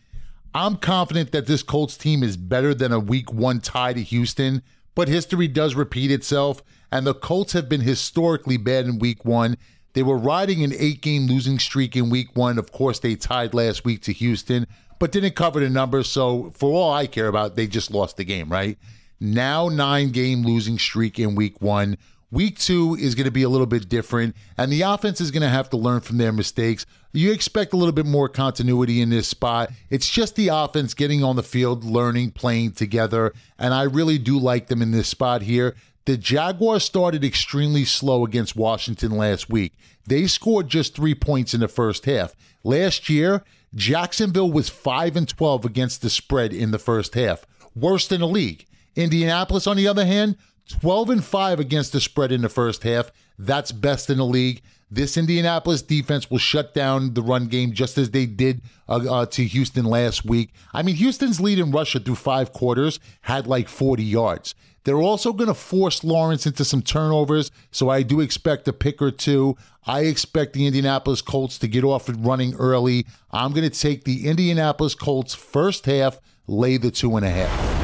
I'm 0.56 0.78
confident 0.78 1.32
that 1.34 1.46
this 1.46 1.62
Colts 1.62 1.96
team 1.96 2.24
is 2.24 2.36
better 2.36 2.74
than 2.74 2.92
a 2.92 3.00
week 3.00 3.32
one 3.32 3.60
tie 3.60 3.94
to 3.94 4.02
Houston, 4.02 4.64
but 4.96 5.08
history 5.08 5.48
does 5.48 5.76
repeat 5.76 6.10
itself, 6.10 6.64
and 6.92 7.06
the 7.06 7.14
Colts 7.14 7.54
have 7.54 7.70
been 7.70 7.82
historically 7.82 8.58
bad 8.58 8.86
in 8.86 8.98
week 8.98 9.24
one. 9.24 9.56
They 9.94 10.02
were 10.02 10.18
riding 10.18 10.64
an 10.64 10.74
eight 10.76 11.02
game 11.02 11.28
losing 11.28 11.60
streak 11.60 11.96
in 11.96 12.10
week 12.10 12.36
one. 12.36 12.58
Of 12.58 12.72
course, 12.72 12.98
they 12.98 13.16
tied 13.16 13.54
last 13.54 13.86
week 13.86 14.02
to 14.04 14.14
Houston, 14.14 14.66
but 14.98 15.12
didn't 15.12 15.36
cover 15.36 15.60
the 15.60 15.70
numbers. 15.70 16.10
So, 16.10 16.52
for 16.56 16.74
all 16.74 16.92
I 16.92 17.06
care 17.06 17.28
about, 17.28 17.56
they 17.56 17.68
just 17.68 17.92
lost 17.92 18.18
the 18.18 18.24
game, 18.24 18.50
right? 18.50 18.80
Now, 19.20 19.70
nine 19.70 20.10
game 20.10 20.42
losing 20.42 20.80
streak 20.80 21.20
in 21.20 21.36
week 21.36 21.62
one. 21.62 21.98
Week 22.36 22.60
two 22.60 22.98
is 23.00 23.16
going 23.16 23.24
to 23.28 23.32
be 23.32 23.44
a 23.44 23.50
little 23.50 23.66
bit 23.66 23.88
different, 23.88 24.36
and 24.58 24.70
the 24.70 24.82
offense 24.82 25.22
is 25.22 25.32
going 25.32 25.42
to 25.42 25.48
have 25.48 25.70
to 25.70 25.78
learn 25.78 26.02
from 26.02 26.18
their 26.18 26.34
mistakes. 26.34 26.86
You 27.14 27.32
expect 27.32 27.72
a 27.72 27.78
little 27.78 27.94
bit 27.94 28.06
more 28.06 28.28
continuity 28.28 29.00
in 29.00 29.10
this 29.10 29.30
spot. 29.30 29.72
It's 29.90 30.10
just 30.10 30.36
the 30.36 30.50
offense 30.50 30.94
getting 30.94 31.24
on 31.24 31.38
the 31.38 31.44
field, 31.44 31.86
learning, 31.86 32.32
playing 32.32 32.74
together, 32.74 33.32
and 33.58 33.74
I 33.74 33.84
really 33.84 34.18
do 34.18 34.38
like 34.38 34.68
them 34.68 34.82
in 34.82 34.92
this 34.92 35.08
spot 35.08 35.44
here. 35.44 35.78
The 36.04 36.18
Jaguars 36.18 36.84
started 36.84 37.24
extremely 37.24 37.86
slow 37.86 38.26
against 38.26 38.58
Washington 38.58 39.12
last 39.12 39.50
week. 39.50 39.72
They 40.06 40.28
scored 40.28 40.68
just 40.68 40.94
three 40.94 41.16
points 41.16 41.54
in 41.54 41.62
the 41.62 41.70
first 41.70 42.04
half. 42.04 42.36
Last 42.66 43.08
year, 43.08 43.46
Jacksonville 43.74 44.52
was 44.52 44.68
5 44.68 45.16
and 45.16 45.30
12 45.30 45.64
against 45.64 46.02
the 46.02 46.10
spread 46.10 46.52
in 46.52 46.72
the 46.72 46.80
first 46.80 47.14
half, 47.14 47.46
worst 47.74 48.12
in 48.12 48.20
the 48.20 48.28
league. 48.28 48.66
Indianapolis, 48.98 49.68
on 49.68 49.78
the 49.78 49.88
other 49.88 50.06
hand, 50.06 50.36
12 50.68 51.10
and 51.10 51.24
5 51.24 51.60
against 51.60 51.94
the 51.94 52.02
spread 52.02 52.32
in 52.32 52.42
the 52.42 52.50
first 52.50 52.84
half. 52.84 53.12
That's 53.38 53.72
best 53.72 54.10
in 54.10 54.18
the 54.18 54.26
league. 54.26 54.62
This 54.90 55.18
Indianapolis 55.18 55.82
defense 55.82 56.30
will 56.30 56.38
shut 56.38 56.74
down 56.74 57.16
the 57.16 57.22
run 57.22 57.48
game 57.48 57.74
just 57.74 57.98
as 57.98 58.12
they 58.12 58.26
did 58.26 58.62
uh, 58.88 59.04
uh, 59.10 59.26
to 59.28 59.44
Houston 59.44 59.86
last 59.86 60.26
week. 60.26 60.54
I 60.74 60.84
mean, 60.84 60.96
Houston's 60.96 61.42
leading 61.42 61.72
rusher 61.72 62.00
through 62.00 62.16
five 62.16 62.54
quarters 62.54 63.00
had 63.22 63.48
like 63.48 63.68
40 63.68 64.04
yards. 64.04 64.54
They're 64.84 65.02
also 65.02 65.34
going 65.34 65.48
to 65.48 65.56
force 65.56 66.04
Lawrence 66.04 66.46
into 66.46 66.64
some 66.64 66.84
turnovers, 66.84 67.50
so 67.72 67.90
I 67.90 68.04
do 68.04 68.22
expect 68.22 68.68
a 68.68 68.74
pick 68.74 69.02
or 69.02 69.10
two. 69.10 69.58
I 69.88 70.02
expect 70.02 70.54
the 70.54 70.68
Indianapolis 70.68 71.24
Colts 71.24 71.58
to 71.60 71.68
get 71.68 71.84
off 71.84 72.08
and 72.08 72.24
running 72.24 72.54
early. 72.56 73.08
I'm 73.32 73.52
going 73.52 73.70
to 73.70 73.80
take 73.80 74.04
the 74.04 74.28
Indianapolis 74.28 74.94
Colts 74.94 75.34
first 75.34 75.88
half, 75.88 76.20
lay 76.46 76.78
the 76.78 76.92
two 76.92 77.18
and 77.18 77.26
a 77.26 77.32
half. 77.32 77.75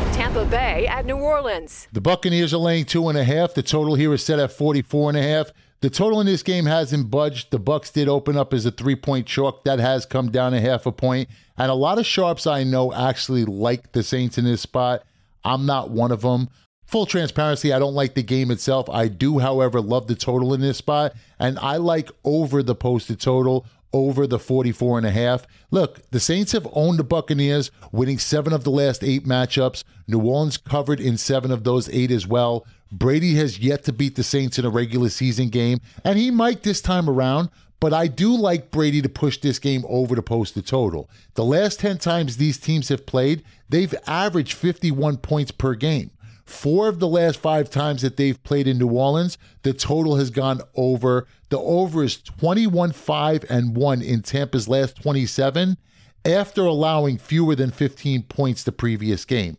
Bay 0.51 0.86
at 0.86 1.05
New 1.05 1.15
Orleans. 1.15 1.88
The 1.93 2.01
Buccaneers 2.01 2.53
are 2.53 2.58
laying 2.58 2.84
two 2.84 3.08
and 3.08 3.17
a 3.17 3.24
half. 3.24 3.53
The 3.53 3.63
total 3.63 3.96
here 3.96 4.13
is 4.13 4.22
set 4.22 4.38
at 4.38 4.51
44 4.51 5.12
and 5.12 5.17
a 5.17 5.24
half. 5.24 5.51
The 5.79 5.89
total 5.89 6.20
in 6.20 6.27
this 6.27 6.43
game 6.43 6.65
hasn't 6.65 7.10
budged. 7.10 7.51
The 7.51 7.60
Bucs 7.60 7.93
did 7.93 8.10
open 8.10 8.36
up 8.36 8.53
as 8.53 8.65
a 8.65 8.72
three-point 8.72 9.27
chalk. 9.27 9.63
That 9.63 9.79
has 9.79 10.05
come 10.05 10.29
down 10.29 10.53
a 10.53 10.60
half 10.60 10.86
a 10.86 10.91
point. 10.91 11.29
And 11.58 11.72
a 11.72 11.74
lot 11.74 12.00
of 12.00 12.05
sharps 12.05 12.46
I 12.46 12.65
know 12.65 12.93
actually 12.93 13.46
like 13.46 13.93
the 13.93 14.03
Saints 14.03 14.38
in 14.38 14.43
this 14.43 14.60
spot. 14.60 15.03
I'm 15.46 15.65
not 15.65 15.89
one 15.89 16.12
of 16.12 16.22
them. 16.22 16.50
Full 16.84 17.05
transparency, 17.05 17.72
I 17.72 17.79
don't 17.79 17.93
like 17.93 18.15
the 18.15 18.22
game 18.22 18.51
itself. 18.51 18.89
I 18.89 19.08
do, 19.08 19.39
however, 19.39 19.79
love 19.79 20.08
the 20.08 20.15
total 20.15 20.53
in 20.53 20.60
this 20.60 20.77
spot, 20.77 21.13
and 21.39 21.58
I 21.60 21.77
like 21.77 22.12
over 22.25 22.62
the 22.62 22.75
posted 22.75 23.22
total 23.22 23.65
over 23.93 24.27
the 24.27 24.39
44 24.39 24.98
and 24.98 25.07
a 25.07 25.12
half. 25.12 25.45
Look, 25.69 26.10
the 26.12 26.19
Saints 26.19 26.51
have 26.51 26.67
owned 26.74 27.00
the 27.00 27.03
Buccaneers, 27.03 27.71
winning 27.91 28.19
seven 28.19 28.53
of 28.53 28.63
the 28.63 28.71
last 28.71 29.03
eight 29.03 29.25
matchups. 29.25 29.83
New 30.07 30.19
Orleans 30.19 30.57
covered 30.57 31.00
in 31.00 31.17
seven 31.17 31.51
of 31.51 31.63
those 31.63 31.89
eight 31.89 32.12
as 32.12 32.27
well. 32.27 32.65
Brady 32.91 33.36
has 33.36 33.60
yet 33.60 33.83
to 33.86 33.93
beat 33.93 34.15
the 34.15 34.24
Saints 34.24 34.60
in 34.60 34.65
a 34.65 34.69
regular 34.69 35.10
season 35.10 35.50
game, 35.50 35.79
and 36.03 36.17
he 36.19 36.29
might 36.29 36.63
this 36.63 36.81
time 36.81 37.10
around, 37.10 37.50
but 37.79 37.93
I 37.93 38.07
do 38.07 38.36
like 38.36 38.69
Brady 38.69 39.01
to 39.01 39.10
push 39.10 39.38
this 39.39 39.60
game 39.60 39.83
over 39.88 40.15
to 40.15 40.21
post 40.21 40.55
the 40.55 40.62
total. 40.62 41.10
The 41.33 41.45
last 41.45 41.79
10 41.79 41.98
times 41.98 42.38
these 42.38 42.57
teams 42.57 42.89
have 42.89 43.05
played, 43.05 43.43
they've 43.69 43.95
averaged 44.05 44.53
51 44.53 45.17
points 45.17 45.51
per 45.51 45.74
game. 45.74 46.12
Four 46.45 46.88
of 46.88 47.00
the 47.00 47.07
last 47.07 47.39
five 47.39 47.69
times 47.69 48.01
that 48.01 48.17
they've 48.17 48.41
played 48.43 48.67
in 48.67 48.77
New 48.77 48.89
Orleans, 48.89 49.38
the 49.63 49.74
total 49.74 50.17
has 50.17 50.29
gone 50.29 50.62
over. 50.75 51.27
The 51.50 51.60
over 51.60 52.03
is 52.03 52.17
21 52.17 52.91
5 52.91 53.45
and 53.50 53.75
1 53.75 54.01
in 54.01 54.21
Tampa's 54.21 54.67
last 54.67 55.01
27 55.01 55.77
after 56.25 56.62
allowing 56.65 57.17
fewer 57.17 57.55
than 57.55 57.71
15 57.71 58.24
points 58.24 58.63
the 58.63 58.71
previous 58.71 59.25
game. 59.25 59.57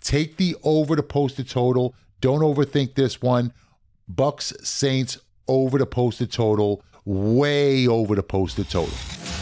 Take 0.00 0.36
the 0.36 0.56
over 0.62 0.96
to 0.96 1.02
post 1.02 1.36
the 1.36 1.44
total. 1.44 1.94
Don't 2.20 2.40
overthink 2.40 2.94
this 2.94 3.22
one. 3.22 3.52
Bucs 4.12 4.54
Saints 4.64 5.18
over 5.48 5.78
to 5.78 5.86
post 5.86 6.18
the 6.18 6.26
posted 6.26 6.32
total, 6.32 6.84
way 7.04 7.86
over 7.86 8.14
the 8.14 8.22
posted 8.22 8.68
total. 8.68 8.94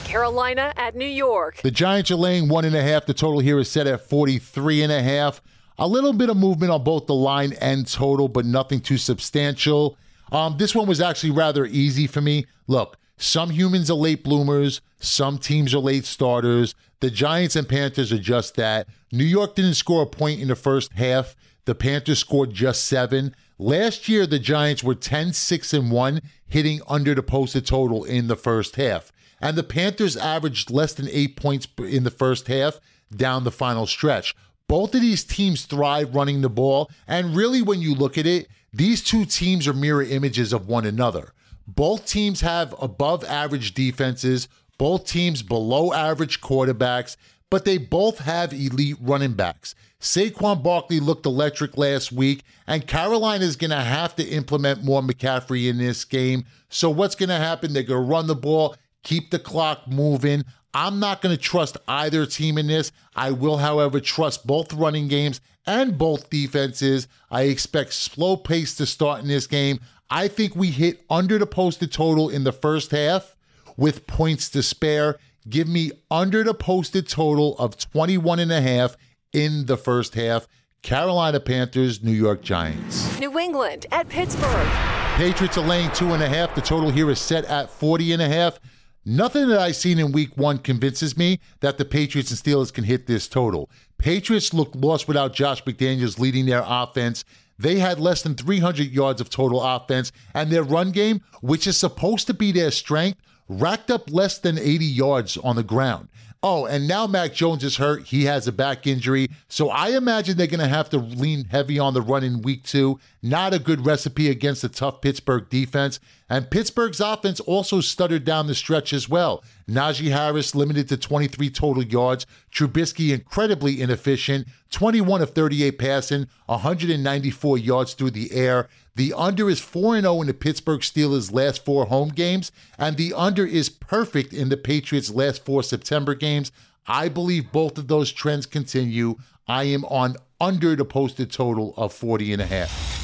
Carolina 0.05 0.73
at 0.77 0.95
New 0.95 1.07
York. 1.07 1.63
The 1.63 1.71
Giants 1.71 2.11
are 2.11 2.17
laying 2.17 2.49
one 2.49 2.65
and 2.65 2.77
a 2.77 2.83
half. 2.83 3.07
The 3.07 3.15
total 3.15 3.41
here 3.41 3.59
is 3.59 3.71
set 3.71 3.87
at 3.87 4.09
43 4.09 4.83
and 4.83 4.93
a 4.93 5.03
half. 5.03 5.41
A 5.79 5.87
little 5.87 6.13
bit 6.13 6.31
of 6.31 6.37
movement 6.37 6.73
on 6.73 6.85
both 6.85 7.07
the 7.07 7.15
line 7.15 7.55
and 7.61 7.87
total, 7.87 8.29
but 8.29 8.45
nothing 8.45 8.81
too 8.81 8.99
substantial. 8.99 9.97
Um, 10.31 10.57
this 10.59 10.75
one 10.75 10.87
was 10.87 11.01
actually 11.01 11.31
rather 11.31 11.67
easy 11.67 12.07
for 12.07 12.21
me. 12.21 12.47
Look, 12.67 12.99
some 13.17 13.51
humans 13.51 13.91
are 13.91 13.95
late 13.95 14.25
bloomers, 14.25 14.81
some 14.99 15.39
teams 15.39 15.75
are 15.75 15.79
late 15.79 16.05
starters. 16.05 16.75
The 17.01 17.11
Giants 17.11 17.57
and 17.57 17.69
Panthers 17.69 18.13
are 18.13 18.19
just 18.19 18.55
that. 18.57 18.87
New 19.11 19.25
York 19.25 19.57
didn't 19.57 19.75
score 19.75 20.03
a 20.03 20.07
point 20.07 20.41
in 20.41 20.49
the 20.49 20.57
first 20.57 20.93
half. 20.93 21.35
The 21.65 21.75
Panthers 21.75 22.21
scored 22.21 22.53
just 22.53 22.87
seven. 22.87 23.35
Last 23.59 24.09
year, 24.09 24.27
the 24.27 24.39
Giants 24.39 24.83
were 24.83 24.95
10 24.95 25.33
6 25.33 25.73
and 25.75 25.91
1, 25.91 26.21
hitting 26.49 26.81
under 26.89 27.15
the 27.15 27.23
posted 27.23 27.67
total 27.67 28.05
in 28.05 28.27
the 28.27 28.37
first 28.37 28.77
half. 28.77 29.13
And 29.41 29.57
the 29.57 29.63
Panthers 29.63 30.17
averaged 30.17 30.71
less 30.71 30.93
than 30.93 31.09
eight 31.11 31.37
points 31.37 31.67
in 31.79 32.05
the 32.05 32.11
first 32.11 32.47
half 32.47 32.81
down 33.15 33.45
the 33.45 33.51
final 33.51 33.87
stretch. 33.87 34.35
Both 34.69 34.95
of 34.95 35.01
these 35.01 35.25
teams 35.25 35.65
thrive 35.65 36.15
running 36.15 36.41
the 36.41 36.49
ball. 36.49 36.91
And 37.07 37.37
really, 37.37 37.63
when 37.63 37.81
you 37.81 37.95
look 37.95 38.17
at 38.17 38.27
it, 38.27 38.49
these 38.73 39.03
two 39.03 39.25
teams 39.25 39.69
are 39.69 39.75
mirror 39.75 40.03
images 40.03 40.53
of 40.53 40.67
one 40.67 40.87
another. 40.87 41.33
Both 41.67 42.07
teams 42.07 42.41
have 42.41 42.75
above 42.81 43.25
average 43.25 43.75
defenses, 43.75 44.49
both 44.79 45.07
teams 45.07 45.43
below 45.43 45.93
average 45.93 46.41
quarterbacks, 46.41 47.17
but 47.51 47.65
they 47.65 47.77
both 47.77 48.19
have 48.21 48.53
elite 48.53 48.97
running 49.01 49.35
backs. 49.35 49.75
Saquon 50.01 50.63
Barkley 50.63 51.01
looked 51.01 51.27
electric 51.27 51.77
last 51.77 52.11
week, 52.11 52.43
and 52.67 52.87
Carolina 52.87 53.45
is 53.45 53.57
going 53.57 53.71
to 53.71 53.77
have 53.77 54.17
to 54.17 54.27
implement 54.27 54.83
more 54.83 55.03
McCaffrey 55.03 55.69
in 55.69 55.79
this 55.79 56.05
game. 56.05 56.45
So, 56.71 56.91
what's 56.91 57.15
going 57.15 57.29
to 57.29 57.37
happen? 57.37 57.73
They're 57.73 57.83
going 57.83 58.03
to 58.03 58.11
run 58.11 58.27
the 58.27 58.35
ball, 58.35 58.75
keep 59.05 59.31
the 59.31 59.39
clock 59.39 59.87
moving. 59.87 60.45
I'm 60.75 60.99
not 60.99 61.21
going 61.21 61.37
to 61.37 61.41
trust 61.41 61.77
either 61.87 62.25
team 62.27 62.57
in 62.59 62.67
this. 62.67 62.93
I 63.15 63.31
will, 63.31 63.59
however, 63.59 64.01
trust 64.01 64.47
both 64.47 64.73
running 64.73 65.09
games 65.09 65.41
and 65.67 65.99
both 65.99 66.31
defenses. 66.31 67.09
I 67.31 67.43
expect 67.43 67.93
slow 67.93 68.37
pace 68.37 68.75
to 68.77 68.87
start 68.87 69.21
in 69.21 69.29
this 69.29 69.47
game. 69.47 69.81
I 70.11 70.29
think 70.29 70.57
we 70.57 70.69
hit 70.71 71.03
under 71.09 71.39
the 71.39 71.47
posted 71.47 71.93
total 71.93 72.29
in 72.29 72.45
the 72.45 72.53
first 72.53 72.91
half 72.91 73.37
with 73.77 74.07
points 74.07 74.49
to 74.51 74.63
spare. 74.63 75.19
Give 75.49 75.69
me 75.69 75.91
under 76.11 76.45
the 76.45 76.55
posted 76.55 77.09
total 77.09 77.57
of 77.59 77.77
21 77.79 78.39
and 78.39 78.53
a 78.53 78.61
half 78.61 78.97
in 79.33 79.67
the 79.67 79.77
first 79.77 80.15
half. 80.15 80.47
Carolina 80.83 81.39
Panthers, 81.39 82.03
New 82.03 82.13
York 82.13 82.43
Giants. 82.43 83.19
New 83.21 83.39
England 83.39 83.87
at 83.93 84.09
Pittsburgh. 84.09 84.69
Patriots 85.17 85.57
are 85.57 85.67
laying 85.67 85.91
two 85.93 86.13
and 86.13 86.23
a 86.23 86.29
half. 86.29 86.55
The 86.55 86.61
total 86.61 86.91
here 86.91 87.11
is 87.11 87.21
set 87.21 87.45
at 87.45 87.71
40 87.71 88.13
and 88.15 88.23
a 88.23 88.29
half. 88.29 88.59
Nothing 89.05 89.49
that 89.49 89.59
I've 89.59 89.75
seen 89.75 89.99
in 89.99 90.13
week 90.13 90.37
one 90.37 90.59
convinces 90.59 91.17
me 91.17 91.41
that 91.59 91.77
the 91.77 91.85
Patriots 91.85 92.31
and 92.31 92.39
Steelers 92.39 92.73
can 92.73 92.85
hit 92.85 93.09
this 93.09 93.27
total. 93.27 93.69
Patriots 93.99 94.55
looked 94.55 94.77
lost 94.77 95.09
without 95.09 95.33
Josh 95.33 95.65
McDaniels 95.65 96.21
leading 96.21 96.47
their 96.47 96.63
offense. 96.65 97.25
They 97.59 97.81
had 97.81 97.99
less 97.99 98.23
than 98.23 98.37
300 98.37 98.93
yards 98.93 99.21
of 99.21 99.29
total 99.29 99.61
offense, 99.61 100.13
and 100.35 100.51
their 100.51 100.63
run 100.63 100.93
game, 100.93 101.21
which 101.41 101.67
is 101.67 101.77
supposed 101.77 102.29
to 102.29 102.35
be 102.35 102.53
their 102.53 102.71
strength, 102.71 103.21
racked 103.49 103.91
up 103.91 104.09
less 104.09 104.39
than 104.39 104.57
80 104.57 104.85
yards 104.85 105.37
on 105.39 105.57
the 105.57 105.65
ground. 105.65 106.09
Oh, 106.45 106.67
and 106.67 106.89
now 106.89 107.07
Mac 107.07 107.33
Jones 107.33 107.63
is 107.63 107.77
hurt. 107.77 108.05
He 108.05 108.25
has 108.25 108.49
a 108.49 108.53
back 108.53 108.87
injury. 108.87 109.29
So 109.49 109.71
I 109.71 109.91
imagine 109.91 110.37
they're 110.37 110.49
going 110.49 110.59
to 110.61 110.67
have 110.67 110.91
to 110.91 110.99
lean 110.99 111.45
heavy 111.45 111.79
on 111.79 111.95
the 111.95 112.03
run 112.03 112.25
in 112.25 112.43
week 112.43 112.65
two. 112.65 112.99
Not 113.25 113.55
a 113.55 113.61
good 113.61 113.87
recipe 113.87 114.29
against 114.29 114.65
a 114.65 114.69
tough 114.69 115.01
Pittsburgh 115.01 115.49
defense. 115.49 116.01
And 116.29 116.51
Pittsburgh's 116.51 117.01
offense 117.01 117.39
also 117.39 117.81
stuttered 117.81 118.25
down 118.25 118.49
the 118.49 118.55
stretch 118.55 118.93
as 118.93 119.09
well. 119.09 119.45
Najee 119.71 120.11
Harris 120.11 120.57
limited 120.57 120.89
to 120.89 120.97
23 120.97 121.49
total 121.51 121.85
yards. 121.85 122.27
Trubisky 122.53 123.15
incredibly 123.15 123.81
inefficient. 123.81 124.49
21 124.73 125.23
of 125.23 125.31
38 125.31 125.79
passing, 125.79 126.27
194 126.47 127.59
yards 127.59 127.95
through 127.95 128.11
the 128.11 128.33
air. 128.33 128.69
The 128.97 129.15
under 129.15 129.49
is 129.49 129.61
4 129.61 130.01
0 130.01 130.21
in 130.21 130.27
the 130.27 130.35
Pittsburgh 130.35 130.81
Steelers' 130.81 131.33
last 131.33 131.65
four 131.65 131.87
home 131.87 132.09
games, 132.09 132.51
and 132.79 132.97
the 132.97 133.15
under 133.15 133.47
is 133.47 133.69
perfect 133.69 134.33
in 134.33 134.49
the 134.49 134.57
Patriots' 134.57 135.11
last 135.11 135.45
four 135.45 135.63
September 135.63 136.15
games. 136.15 136.51
I 136.87 137.09
believe 137.09 137.53
both 137.53 137.79
of 137.79 137.89
those 137.89 138.11
trends 138.13 138.47
continue. 138.47 139.17
I 139.47 139.65
am 139.65 139.85
on 139.85 140.17
under 140.41 140.75
the 140.75 140.85
posted 140.85 141.31
total 141.31 141.73
of 141.77 141.93
40 141.93 142.33
and 142.33 142.43
a 142.43 142.47
half. 142.47 143.02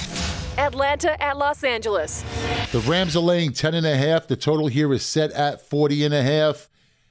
Atlanta 0.59 1.21
at 1.23 1.39
Los 1.39 1.63
Angeles. 1.63 2.23
The 2.73 2.81
Rams 2.81 3.17
are 3.17 3.21
laying 3.21 3.53
10 3.53 3.75
and 3.75 3.87
a 3.87 3.97
half. 3.97 4.27
The 4.27 4.37
total 4.37 4.67
here 4.67 4.93
is 4.93 5.05
set 5.05 5.31
at 5.33 5.63
40 5.63 6.05
and 6.05 6.15
a 6.15 6.23
half. 6.23 6.69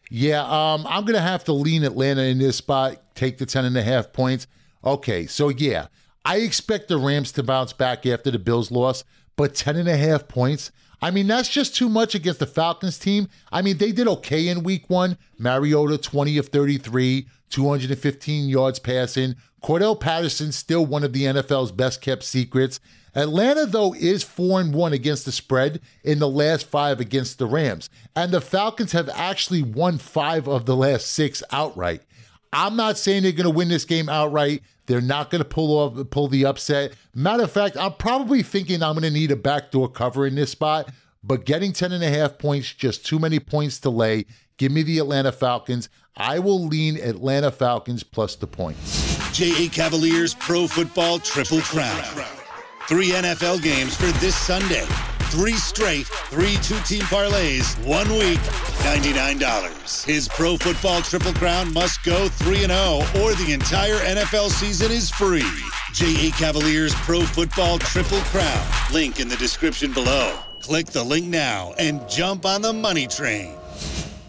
Yeah, 0.09 0.41
um, 0.43 0.85
I'm 0.87 1.03
going 1.03 1.15
to 1.15 1.21
have 1.21 1.43
to 1.45 1.53
lean 1.53 1.83
Atlanta 1.83 2.23
in 2.23 2.37
this 2.37 2.57
spot, 2.57 3.01
take 3.15 3.37
the 3.37 3.45
10 3.45 3.65
and 3.65 3.77
a 3.77 3.81
half 3.81 4.13
points. 4.13 4.47
Okay, 4.83 5.25
so 5.25 5.49
yeah, 5.49 5.87
I 6.23 6.37
expect 6.37 6.87
the 6.87 6.97
Rams 6.97 7.31
to 7.33 7.43
bounce 7.43 7.73
back 7.73 8.05
after 8.05 8.31
the 8.31 8.39
Bills 8.39 8.69
loss, 8.69 9.03
but 9.35 9.55
10 9.55 9.75
and 9.75 9.89
a 9.89 9.97
half 9.97 10.27
points. 10.27 10.71
I 11.01 11.11
mean, 11.11 11.27
that's 11.27 11.49
just 11.49 11.75
too 11.75 11.89
much 11.89 12.15
against 12.15 12.39
the 12.39 12.47
Falcons 12.47 12.97
team. 12.97 13.29
I 13.51 13.61
mean, 13.61 13.77
they 13.77 13.91
did 13.91 14.07
okay 14.07 14.47
in 14.47 14.63
week 14.63 14.89
one. 14.89 15.17
Mariota, 15.37 15.97
20 15.97 16.37
of 16.37 16.47
33, 16.47 17.27
215 17.49 18.49
yards 18.49 18.79
passing. 18.79 19.35
Cordarrelle 19.63 19.99
Patterson, 19.99 20.51
still 20.51 20.85
one 20.85 21.03
of 21.03 21.13
the 21.13 21.23
NFL's 21.23 21.71
best 21.71 22.01
kept 22.01 22.23
secrets. 22.23 22.79
Atlanta, 23.15 23.65
though, 23.65 23.93
is 23.95 24.23
4 24.23 24.61
and 24.61 24.73
1 24.73 24.93
against 24.93 25.25
the 25.25 25.31
spread 25.31 25.81
in 26.03 26.19
the 26.19 26.29
last 26.29 26.67
five 26.67 26.99
against 26.99 27.39
the 27.39 27.47
Rams. 27.47 27.89
And 28.15 28.31
the 28.31 28.41
Falcons 28.41 28.91
have 28.91 29.09
actually 29.13 29.63
won 29.63 29.97
five 29.97 30.47
of 30.47 30.65
the 30.65 30.75
last 30.75 31.07
six 31.07 31.41
outright. 31.51 32.03
I'm 32.53 32.75
not 32.75 32.97
saying 32.97 33.23
they're 33.23 33.31
going 33.31 33.43
to 33.43 33.49
win 33.49 33.69
this 33.69 33.85
game 33.85 34.09
outright. 34.09 34.61
They're 34.85 35.01
not 35.01 35.29
going 35.29 35.43
to 35.43 35.47
pull 35.47 35.77
off 35.77 36.09
pull 36.09 36.27
the 36.27 36.45
upset. 36.45 36.93
Matter 37.13 37.43
of 37.43 37.51
fact, 37.51 37.77
I'm 37.77 37.93
probably 37.93 38.41
thinking 38.41 38.81
I'm 38.81 38.93
going 38.93 39.03
to 39.03 39.11
need 39.11 39.31
a 39.31 39.35
backdoor 39.35 39.89
cover 39.89 40.25
in 40.25 40.35
this 40.35 40.51
spot, 40.51 40.89
but 41.23 41.45
getting 41.45 41.73
10 41.73 41.91
and 41.91 42.03
a 42.03 42.09
half 42.09 42.37
points, 42.37 42.73
just 42.73 43.05
too 43.05 43.19
many 43.19 43.39
points 43.39 43.79
to 43.81 43.89
lay. 43.89 44.25
Give 44.57 44.71
me 44.71 44.83
the 44.83 44.99
Atlanta 44.99 45.31
Falcons. 45.31 45.89
I 46.15 46.39
will 46.39 46.65
lean 46.65 46.97
Atlanta 46.97 47.51
Falcons 47.51 48.03
plus 48.03 48.35
the 48.35 48.47
points. 48.47 49.17
J.A. 49.33 49.69
Cavaliers 49.69 50.33
Pro 50.33 50.65
Football 50.67 51.19
Triple 51.19 51.61
Crown. 51.61 52.03
Three 52.87 53.09
NFL 53.09 53.61
games 53.61 53.95
for 53.95 54.07
this 54.19 54.35
Sunday. 54.35 54.87
Three 55.29 55.53
straight, 55.53 56.07
three 56.07 56.55
two 56.63 56.79
team 56.85 57.01
parlays, 57.01 57.77
one 57.85 58.09
week, 58.11 58.39
$99. 58.87 60.05
His 60.05 60.29
Pro 60.29 60.55
Football 60.55 61.01
Triple 61.01 61.33
Crown 61.33 61.73
must 61.73 62.01
go 62.03 62.29
3 62.29 62.59
0, 62.59 62.69
or 63.21 63.33
the 63.35 63.51
entire 63.51 63.97
NFL 63.97 64.49
season 64.49 64.89
is 64.89 65.09
free. 65.11 65.43
J.A. 65.93 66.31
Cavaliers 66.31 66.95
Pro 66.95 67.21
Football 67.21 67.77
Triple 67.77 68.21
Crown. 68.21 68.65
Link 68.93 69.19
in 69.19 69.27
the 69.27 69.35
description 69.35 69.91
below. 69.91 70.33
Click 70.61 70.87
the 70.87 71.03
link 71.03 71.27
now 71.27 71.73
and 71.77 72.07
jump 72.09 72.45
on 72.45 72.61
the 72.61 72.71
money 72.71 73.05
train. 73.05 73.53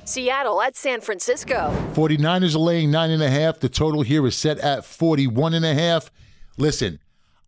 Seattle 0.05 0.61
at 0.61 0.77
San 0.77 1.01
Francisco. 1.01 1.71
49ers 1.93 2.57
are 2.57 2.59
laying 2.59 2.91
nine 2.91 3.11
and 3.11 3.23
a 3.23 3.31
half. 3.31 3.61
The 3.61 3.69
total 3.69 4.03
here 4.03 4.27
is 4.27 4.37
set 4.37 4.59
at 4.59 4.85
41 4.85 5.55
and 5.55 5.65
a 5.65 5.75
half. 5.75 6.11
Listen, 6.57 6.99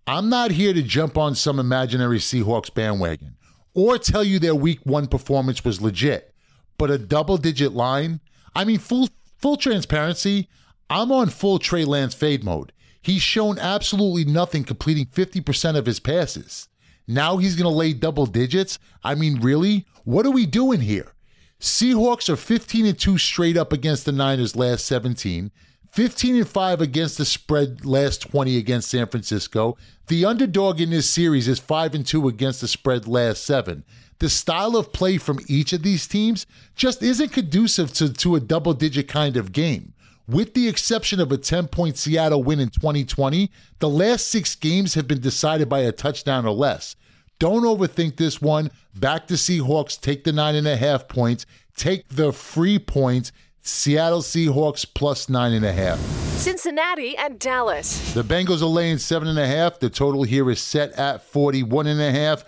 I'm 0.06 0.28
not 0.28 0.52
here 0.52 0.72
to 0.72 0.82
jump 0.82 1.18
on 1.18 1.34
some 1.34 1.58
imaginary 1.58 2.18
Seahawks 2.18 2.72
bandwagon 2.72 3.36
or 3.74 3.98
tell 3.98 4.24
you 4.24 4.38
their 4.38 4.54
week 4.54 4.80
one 4.84 5.06
performance 5.06 5.64
was 5.64 5.80
legit, 5.80 6.34
but 6.78 6.90
a 6.90 6.98
double 6.98 7.36
digit 7.36 7.72
line. 7.72 8.20
I 8.54 8.64
mean, 8.64 8.78
full 8.78 9.08
full 9.38 9.56
transparency, 9.56 10.48
I'm 10.88 11.12
on 11.12 11.28
full 11.28 11.58
Trey 11.58 11.84
Lance 11.84 12.14
fade 12.14 12.44
mode. 12.44 12.72
He's 13.02 13.22
shown 13.22 13.58
absolutely 13.58 14.24
nothing 14.24 14.64
completing 14.64 15.06
50% 15.06 15.76
of 15.76 15.86
his 15.86 16.00
passes. 16.00 16.68
Now 17.06 17.38
he's 17.38 17.56
going 17.56 17.70
to 17.70 17.76
lay 17.76 17.92
double 17.92 18.26
digits? 18.26 18.78
I 19.02 19.14
mean, 19.14 19.40
really? 19.40 19.86
What 20.04 20.26
are 20.26 20.30
we 20.30 20.46
doing 20.46 20.80
here? 20.80 21.12
Seahawks 21.60 22.28
are 22.28 22.36
15 22.36 22.86
and 22.86 22.98
2 22.98 23.18
straight 23.18 23.56
up 23.56 23.72
against 23.72 24.04
the 24.04 24.12
Niners 24.12 24.56
last 24.56 24.84
17. 24.86 25.50
15 25.92 26.36
and 26.36 26.48
5 26.48 26.80
against 26.80 27.18
the 27.18 27.24
spread 27.24 27.84
last 27.84 28.22
20 28.30 28.56
against 28.56 28.90
San 28.90 29.06
Francisco. 29.06 29.76
The 30.06 30.24
underdog 30.24 30.80
in 30.80 30.90
this 30.90 31.10
series 31.10 31.48
is 31.48 31.58
5 31.58 31.94
and 31.94 32.06
2 32.06 32.28
against 32.28 32.60
the 32.60 32.68
spread 32.68 33.08
last 33.08 33.44
7. 33.44 33.84
The 34.20 34.28
style 34.28 34.76
of 34.76 34.92
play 34.92 35.18
from 35.18 35.40
each 35.48 35.72
of 35.72 35.82
these 35.82 36.06
teams 36.06 36.46
just 36.76 37.02
isn't 37.02 37.32
conducive 37.32 37.92
to, 37.94 38.12
to 38.12 38.36
a 38.36 38.40
double 38.40 38.74
digit 38.74 39.08
kind 39.08 39.36
of 39.36 39.52
game. 39.52 39.94
With 40.28 40.54
the 40.54 40.68
exception 40.68 41.18
of 41.18 41.32
a 41.32 41.38
10 41.38 41.68
point 41.68 41.96
Seattle 41.96 42.44
win 42.44 42.60
in 42.60 42.68
2020, 42.68 43.50
the 43.80 43.88
last 43.88 44.28
six 44.28 44.54
games 44.54 44.94
have 44.94 45.08
been 45.08 45.20
decided 45.20 45.68
by 45.68 45.80
a 45.80 45.92
touchdown 45.92 46.46
or 46.46 46.52
less. 46.52 46.94
Don't 47.40 47.64
overthink 47.64 48.16
this 48.16 48.40
one. 48.40 48.70
Back 48.94 49.26
to 49.28 49.34
Seahawks, 49.34 50.00
take 50.00 50.22
the 50.22 50.32
nine 50.32 50.54
and 50.54 50.68
a 50.68 50.76
half 50.76 51.08
points, 51.08 51.46
take 51.74 52.08
the 52.10 52.32
free 52.32 52.78
points. 52.78 53.32
Seattle 53.62 54.22
Seahawks 54.22 54.86
plus 54.92 55.28
nine 55.28 55.52
and 55.52 55.64
a 55.64 55.72
half. 55.72 55.98
Cincinnati 56.38 57.16
and 57.16 57.38
Dallas. 57.38 58.14
The 58.14 58.24
Bengals 58.24 58.62
are 58.62 58.66
laying 58.66 58.98
seven 58.98 59.28
and 59.28 59.38
a 59.38 59.46
half. 59.46 59.78
The 59.78 59.90
total 59.90 60.22
here 60.22 60.50
is 60.50 60.60
set 60.60 60.92
at 60.92 61.22
41 61.22 61.86
and 61.86 62.00
a 62.00 62.10
half. 62.10 62.44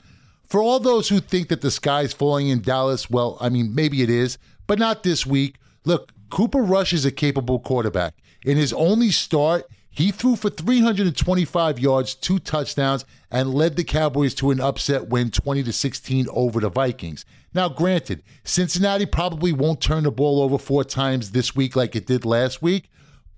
For 0.47 0.63
all 0.63 0.81
those 0.81 1.09
who 1.09 1.21
think 1.21 1.49
that 1.49 1.61
the 1.61 1.71
sky's 1.71 2.13
falling 2.13 2.49
in 2.49 2.63
Dallas, 2.63 3.11
well, 3.11 3.37
I 3.41 3.51
mean, 3.51 3.75
maybe 3.75 4.03
it 4.03 4.11
is, 4.11 4.39
but 4.67 4.79
not 4.79 5.03
this 5.03 5.27
week. 5.27 5.57
Look, 5.85 6.13
Cooper 6.31 6.63
Rush 6.63 6.95
is 6.95 7.05
a 7.05 7.11
capable 7.11 7.59
quarterback. 7.59 8.15
In 8.45 8.57
his 8.57 8.73
only 8.73 9.11
start, 9.11 9.67
he 9.95 10.11
threw 10.11 10.37
for 10.37 10.49
325 10.49 11.79
yards, 11.79 12.15
two 12.15 12.39
touchdowns, 12.39 13.05
and 13.31 13.53
led 13.53 13.77
the 13.77 13.85
Cowboys 13.85 14.35
to 14.35 14.51
an 14.51 14.59
upset 14.59 15.09
win 15.09 15.31
20 15.31 15.63
to 15.65 15.73
16 15.73 16.27
over 16.33 16.61
the 16.61 16.71
Vikings. 16.71 17.27
Now, 17.53 17.69
granted, 17.69 18.23
Cincinnati 18.43 19.05
probably 19.05 19.53
won't 19.53 19.83
turn 19.83 20.05
the 20.05 20.11
ball 20.11 20.43
over 20.43 20.57
four 20.57 20.83
times 20.83 21.33
this 21.33 21.55
week 21.55 21.77
like 21.77 21.95
it 21.95 22.07
did 22.07 22.25
last 22.25 22.63
week, 22.63 22.91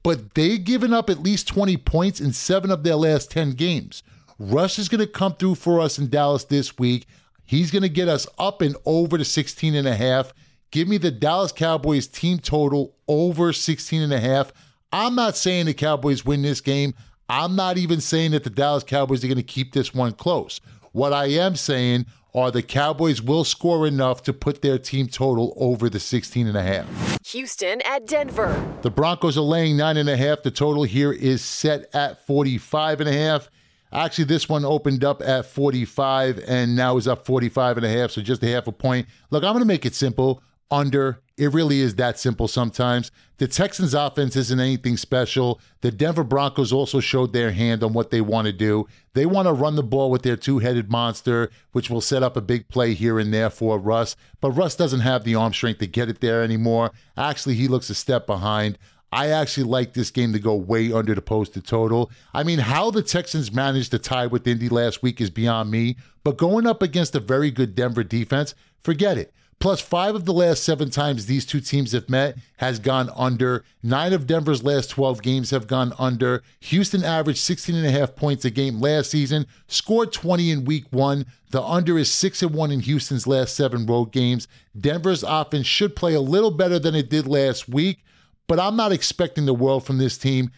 but 0.05 0.35
they've 0.35 0.63
given 0.63 0.93
up 0.93 1.11
at 1.11 1.25
least 1.25 1.49
20 1.49 1.77
points 1.79 2.21
in 2.21 2.33
seven 2.33 2.71
of 2.71 2.85
their 2.85 2.95
last 2.95 3.33
10 3.33 3.53
games. 3.53 4.05
Rush 4.39 4.79
is 4.79 4.89
going 4.89 5.01
to 5.01 5.09
come 5.09 5.35
through 5.35 5.57
for 5.57 5.81
us 5.81 5.99
in 5.99 6.09
Dallas 6.09 6.45
this 6.45 6.79
week. 6.79 7.07
He's 7.45 7.73
going 7.73 7.83
to 7.83 7.89
get 7.89 8.07
us 8.07 8.29
up 8.39 8.63
and 8.63 8.77
over 8.85 9.19
to 9.19 9.25
16 9.25 9.75
and 9.75 9.89
a 9.89 9.97
half. 9.97 10.33
Give 10.71 10.87
me 10.87 10.99
the 10.99 11.11
Dallas 11.11 11.51
Cowboys 11.51 12.07
team 12.07 12.39
total 12.39 12.95
over 13.09 13.53
16 13.53 14.03
and 14.03 14.13
a 14.13 14.21
half. 14.21 14.53
I'm 14.95 15.17
not 15.17 15.37
saying 15.37 15.67
the 15.67 15.75
Cowboys 15.75 16.25
win 16.25 16.43
this 16.43 16.61
game. 16.61 16.95
I'm 17.29 17.57
not 17.57 17.79
even 17.79 18.01
saying 18.01 18.31
that 18.31 18.45
the 18.45 18.51
Dallas 18.51 18.85
Cowboys 18.85 19.25
are 19.25 19.27
going 19.27 19.39
to 19.39 19.43
keep 19.43 19.73
this 19.73 19.93
one 19.93 20.13
close. 20.13 20.61
What 20.93 21.13
I 21.13 21.27
am 21.27 21.57
saying 21.57 22.07
are 22.33 22.53
the 22.53 22.63
Cowboys 22.63 23.21
will 23.21 23.43
score 23.43 23.89
enough 23.89 24.23
to 24.23 24.33
put 24.33 24.63
their 24.63 24.79
team 24.79 25.09
total 25.09 25.53
over 25.57 25.91
the 25.91 25.99
16 25.99 26.47
and 26.47 26.57
a 26.57 26.63
half. 26.63 27.19
Houston 27.27 27.81
at 27.83 28.07
Denver. 28.07 28.65
The 28.83 28.91
Broncos 28.91 29.37
are 29.37 29.41
laying 29.41 29.77
nine 29.77 29.97
and 29.97 30.09
a 30.09 30.17
half. 30.17 30.45
The 30.45 30.53
total 30.53 30.85
here 30.85 31.13
is 31.13 31.43
set 31.43 31.93
at 31.93 32.25
45 32.25 33.01
and 33.01 33.09
a 33.09 33.13
half. 33.13 33.51
Actually, 33.93 34.27
this 34.27 34.49
one 34.49 34.65
opened 34.65 35.03
up 35.03 35.21
at 35.23 35.47
45 35.47 36.39
and 36.47 36.77
now 36.77 36.99
is 36.99 37.09
up 37.09 37.27
45 37.27 37.79
and 37.79 37.87
a 37.87 37.91
half, 37.91 38.13
so 38.13 38.23
just 38.23 38.45
a 38.45 38.49
half 38.49 38.69
a 38.69 38.73
point. 38.73 39.09
Look, 39.31 39.43
I'm 39.43 39.55
going 39.55 39.63
to 39.63 39.67
make 39.67 39.85
it 39.85 39.97
simple 39.97 40.41
under. 40.71 41.21
It 41.37 41.53
really 41.53 41.81
is 41.81 41.97
that 41.97 42.17
simple 42.17 42.47
sometimes. 42.47 43.11
The 43.39 43.49
Texans' 43.49 43.93
offense 43.93 44.37
isn't 44.37 44.61
anything 44.61 44.97
special. 44.97 45.61
The 45.81 45.91
Denver 45.91 46.23
Broncos 46.23 46.73
also 46.73 47.01
showed 47.01 47.33
their 47.33 47.51
hand 47.51 47.83
on 47.83 47.93
what 47.93 48.13
they 48.13 48.21
want 48.21 48.47
to 48.47 48.53
do. 48.53 48.87
They 49.15 49.27
want 49.27 49.49
to 49.49 49.53
run 49.53 49.75
the 49.75 49.83
ball 49.83 50.13
with 50.13 50.23
their 50.23 50.37
two 50.37 50.61
headed 50.61 50.93
monster, 50.93 51.51
which 51.73 51.91
will 51.91 52.01
set 52.01 52.23
up 52.23 52.37
a 52.37 52.41
big 52.41 52.69
play 52.69 52.95
here 52.95 53.19
and 53.19 53.35
there 53.35 53.51
for 53.51 53.81
Russ. 53.81 54.15
But 54.41 54.53
Russ 54.53 54.77
doesn't 54.77 55.01
have 55.01 55.25
the 55.25 55.35
arm 55.35 55.53
strength 55.53 55.79
to 55.79 55.89
get 55.89 56.09
it 56.09 56.21
there 56.21 56.45
anymore. 56.45 56.93
Actually, 57.17 57.57
he 57.57 57.67
looks 57.67 57.91
a 57.91 57.97
step 57.97 58.29
behind. 58.29 58.79
I 59.11 59.31
actually 59.31 59.65
like 59.65 59.93
this 59.93 60.13
game 60.13 60.33
to 60.35 60.39
go 60.39 60.55
way 60.55 60.93
under 60.93 61.17
the 61.17 61.23
posted 61.23 61.67
total. 61.67 62.13
I 62.33 62.45
mean, 62.45 62.61
how 62.61 62.93
the 62.93 63.03
Texans 63.03 63.53
managed 63.53 63.91
to 63.91 63.99
tie 63.99 64.27
with 64.29 64.47
Indy 64.47 64.69
last 64.69 65.03
week 65.03 65.21
is 65.21 65.31
beyond 65.31 65.71
me, 65.71 65.97
but 66.23 66.37
going 66.37 66.67
up 66.67 66.81
against 66.81 67.17
a 67.17 67.21
very 67.21 67.51
good 67.51 67.75
Denver 67.75 68.05
defense, 68.05 68.55
forget 68.83 69.19
it. 69.19 69.33
Plus, 69.61 69.81
five 69.81 70.15
of 70.15 70.25
the 70.25 70.33
last 70.33 70.63
seven 70.63 70.91
times 70.91 71.27
these 71.27 71.47
two 71.47 71.61
teams 71.61 71.93
have 71.93 72.09
met 72.11 72.37
has 72.59 72.79
gone 72.79 73.11
under. 73.17 73.65
Nine 73.83 74.13
of 74.13 74.27
Denver's 74.27 74.63
last 74.63 74.91
12 74.91 75.23
games 75.23 75.51
have 75.51 75.67
gone 75.67 75.93
under. 75.99 76.43
Houston 76.61 77.03
averaged 77.03 77.39
16 77.39 77.75
and 77.75 77.87
a 77.87 77.91
half 77.91 78.15
points 78.15 78.45
a 78.45 78.51
game 78.51 78.81
last 78.81 79.11
season, 79.11 79.47
scored 79.67 80.13
20 80.13 80.51
in 80.51 80.65
week 80.65 80.85
one. 80.91 81.27
The 81.51 81.63
under 81.63 81.99
is 81.99 82.13
6 82.13 82.43
and 82.43 82.55
1 82.55 82.73
in 82.73 82.81
Houston's 82.81 83.27
last 83.27 83.55
seven 83.55 83.87
road 83.87 84.13
games. 84.13 84.49
Denver's 84.79 85.23
offense 85.23 85.67
should 85.67 85.97
play 85.97 86.15
a 86.15 86.21
little 86.21 86.51
better 86.51 86.79
than 86.79 86.95
it 86.95 87.09
did 87.09 87.27
last 87.27 87.69
week, 87.69 88.05
but 88.47 88.61
I'm 88.61 88.77
not 88.77 88.93
expecting 88.93 89.47
the 89.47 89.55
world 89.55 89.87
from 89.87 89.99
this 89.99 90.19
team. 90.19 90.51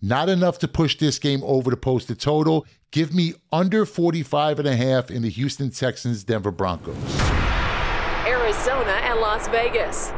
Not 0.00 0.28
enough 0.28 0.58
to 0.58 0.68
push 0.68 0.98
this 0.98 1.18
game 1.18 1.42
over 1.44 1.70
the 1.70 1.76
posted 1.76 2.20
total. 2.20 2.66
Give 2.90 3.14
me 3.14 3.34
under 3.50 3.84
45 3.86 4.58
and 4.60 4.68
a 4.68 4.76
half 4.76 5.10
in 5.10 5.22
the 5.22 5.30
Houston 5.30 5.70
Texans 5.70 6.24
Denver 6.24 6.50
Broncos. 6.50 7.23
Arizona 8.54 8.92
and 8.92 9.20
Las 9.20 9.48
Vegas. 9.48 10.12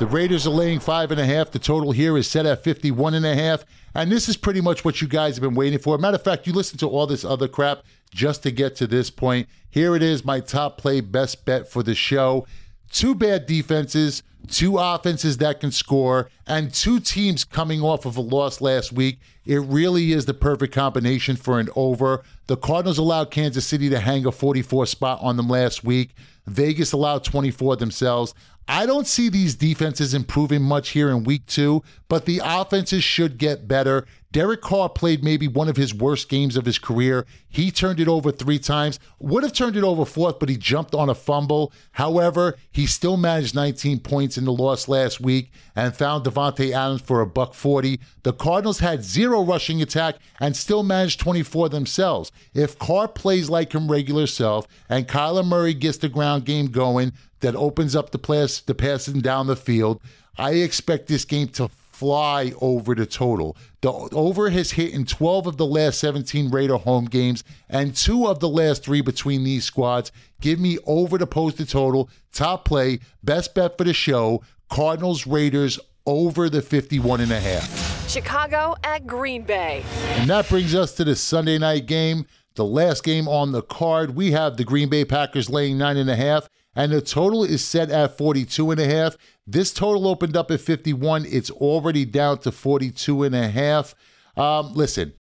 The 0.00 0.06
Raiders 0.06 0.48
are 0.48 0.50
laying 0.50 0.80
five 0.80 1.12
and 1.12 1.20
a 1.20 1.24
half. 1.24 1.52
The 1.52 1.60
total 1.60 1.92
here 1.92 2.18
is 2.18 2.28
set 2.28 2.44
at 2.44 2.64
51 2.64 3.14
and 3.14 3.24
a 3.24 3.36
half. 3.36 3.64
And 3.94 4.10
this 4.10 4.28
is 4.28 4.36
pretty 4.36 4.60
much 4.60 4.84
what 4.84 5.00
you 5.00 5.06
guys 5.06 5.36
have 5.36 5.42
been 5.42 5.54
waiting 5.54 5.78
for. 5.78 5.96
Matter 5.96 6.16
of 6.16 6.24
fact, 6.24 6.48
you 6.48 6.52
listen 6.52 6.76
to 6.78 6.88
all 6.88 7.06
this 7.06 7.24
other 7.24 7.46
crap 7.46 7.84
just 8.10 8.42
to 8.42 8.50
get 8.50 8.74
to 8.76 8.88
this 8.88 9.10
point. 9.10 9.48
Here 9.70 9.94
it 9.94 10.02
is, 10.02 10.24
my 10.24 10.40
top 10.40 10.76
play 10.76 11.00
best 11.00 11.44
bet 11.44 11.70
for 11.70 11.84
the 11.84 11.94
show. 11.94 12.48
Two 12.90 13.14
bad 13.14 13.46
defenses, 13.46 14.24
two 14.48 14.76
offenses 14.78 15.36
that 15.38 15.60
can 15.60 15.70
score, 15.70 16.30
and 16.48 16.74
two 16.74 16.98
teams 16.98 17.44
coming 17.44 17.80
off 17.80 18.06
of 18.06 18.16
a 18.16 18.20
loss 18.20 18.60
last 18.60 18.92
week. 18.92 19.20
It 19.46 19.58
really 19.58 20.12
is 20.12 20.26
the 20.26 20.34
perfect 20.34 20.74
combination 20.74 21.36
for 21.36 21.60
an 21.60 21.68
over. 21.76 22.24
The 22.48 22.56
Cardinals 22.56 22.98
allowed 22.98 23.30
Kansas 23.30 23.66
City 23.66 23.88
to 23.88 24.00
hang 24.00 24.26
a 24.26 24.32
44 24.32 24.86
spot 24.86 25.20
on 25.22 25.36
them 25.36 25.48
last 25.48 25.84
week. 25.84 26.14
Vegas 26.48 26.92
allowed 26.92 27.24
24 27.24 27.76
themselves. 27.76 28.34
I 28.66 28.84
don't 28.84 29.06
see 29.06 29.28
these 29.28 29.54
defenses 29.54 30.12
improving 30.12 30.62
much 30.62 30.90
here 30.90 31.08
in 31.08 31.24
week 31.24 31.46
two, 31.46 31.82
but 32.08 32.26
the 32.26 32.42
offenses 32.44 33.02
should 33.02 33.38
get 33.38 33.66
better. 33.66 34.06
Derek 34.30 34.60
Carr 34.60 34.90
played 34.90 35.24
maybe 35.24 35.48
one 35.48 35.68
of 35.68 35.78
his 35.78 35.94
worst 35.94 36.28
games 36.28 36.56
of 36.56 36.66
his 36.66 36.78
career. 36.78 37.24
He 37.48 37.70
turned 37.70 37.98
it 37.98 38.08
over 38.08 38.30
three 38.30 38.58
times, 38.58 39.00
would 39.18 39.42
have 39.42 39.54
turned 39.54 39.74
it 39.74 39.84
over 39.84 40.04
fourth, 40.04 40.38
but 40.38 40.50
he 40.50 40.56
jumped 40.58 40.94
on 40.94 41.08
a 41.08 41.14
fumble. 41.14 41.72
However, 41.92 42.58
he 42.70 42.86
still 42.86 43.16
managed 43.16 43.54
19 43.54 44.00
points 44.00 44.36
in 44.36 44.44
the 44.44 44.52
loss 44.52 44.86
last 44.86 45.18
week 45.18 45.50
and 45.74 45.96
found 45.96 46.24
Davante 46.24 46.72
Adams 46.72 47.00
for 47.00 47.22
a 47.22 47.26
buck 47.26 47.54
40. 47.54 47.98
The 48.22 48.34
Cardinals 48.34 48.80
had 48.80 49.02
zero 49.02 49.42
rushing 49.42 49.80
attack 49.80 50.16
and 50.40 50.54
still 50.54 50.82
managed 50.82 51.20
24 51.20 51.70
themselves. 51.70 52.30
If 52.52 52.78
Carr 52.78 53.08
plays 53.08 53.48
like 53.48 53.72
him 53.72 53.90
regular 53.90 54.26
self 54.26 54.68
and 54.90 55.08
Kyler 55.08 55.46
Murray 55.46 55.72
gets 55.72 55.98
the 55.98 56.10
ground 56.10 56.44
game 56.44 56.66
going 56.66 57.14
that 57.40 57.56
opens 57.56 57.96
up 57.96 58.10
the 58.10 58.18
pass, 58.18 58.60
the 58.60 58.74
passing 58.74 59.20
down 59.20 59.46
the 59.46 59.56
field, 59.56 60.02
I 60.36 60.52
expect 60.52 61.06
this 61.06 61.24
game 61.24 61.48
to 61.48 61.70
fly 61.98 62.52
over 62.60 62.94
the 62.94 63.06
total. 63.06 63.56
The 63.80 63.90
over 63.90 64.50
has 64.50 64.70
hit 64.70 64.94
in 64.94 65.04
12 65.04 65.48
of 65.48 65.56
the 65.56 65.66
last 65.66 65.98
17 65.98 66.48
Raider 66.48 66.76
home 66.76 67.06
games 67.06 67.42
and 67.68 67.94
two 67.94 68.28
of 68.28 68.38
the 68.38 68.48
last 68.48 68.84
three 68.84 69.00
between 69.00 69.42
these 69.42 69.64
squads. 69.64 70.12
Give 70.40 70.60
me 70.60 70.78
over 70.86 71.18
the 71.18 71.26
posted 71.26 71.68
total. 71.68 72.08
Top 72.32 72.64
play, 72.64 73.00
best 73.24 73.52
bet 73.52 73.76
for 73.76 73.82
the 73.82 73.92
show. 73.92 74.42
Cardinals 74.70 75.26
Raiders 75.26 75.80
over 76.06 76.48
the 76.48 76.62
51 76.62 77.20
and 77.20 77.32
a 77.32 77.40
half. 77.40 78.08
Chicago 78.08 78.76
at 78.84 79.04
Green 79.04 79.42
Bay. 79.42 79.82
And 80.12 80.30
that 80.30 80.48
brings 80.48 80.76
us 80.76 80.94
to 80.94 81.04
the 81.04 81.16
Sunday 81.16 81.58
night 81.58 81.86
game. 81.86 82.26
The 82.54 82.64
last 82.64 83.02
game 83.02 83.26
on 83.26 83.50
the 83.50 83.62
card, 83.62 84.14
we 84.14 84.30
have 84.32 84.56
the 84.56 84.64
Green 84.64 84.88
Bay 84.88 85.04
Packers 85.04 85.50
laying 85.50 85.78
nine 85.78 85.96
and 85.96 86.10
a 86.10 86.16
half, 86.16 86.48
and 86.74 86.92
the 86.92 87.00
total 87.00 87.44
is 87.44 87.64
set 87.64 87.90
at 87.90 88.16
42 88.16 88.70
and 88.70 88.80
a 88.80 88.86
half. 88.86 89.16
This 89.50 89.72
total 89.72 90.06
opened 90.06 90.36
up 90.36 90.50
at 90.50 90.60
51. 90.60 91.24
It's 91.24 91.50
already 91.50 92.04
down 92.04 92.36
to 92.40 92.52
42 92.52 93.22
and 93.22 93.34
a 93.34 93.48
half. 93.48 93.94
Um, 94.36 94.74
listen, 94.74 95.14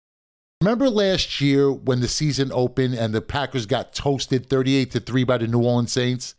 remember 0.62 0.90
last 0.90 1.40
year 1.40 1.72
when 1.72 2.02
the 2.02 2.10
season 2.10 2.52
opened 2.54 2.96
and 2.96 3.16
the 3.16 3.22
Packers 3.22 3.66
got 3.66 3.94
toasted 3.94 4.50
38 4.50 4.92
to 4.92 5.00
3 5.00 5.24
by 5.24 5.38
the 5.38 5.48
New 5.48 5.64
Orleans 5.64 5.94
Saints? 5.94 6.36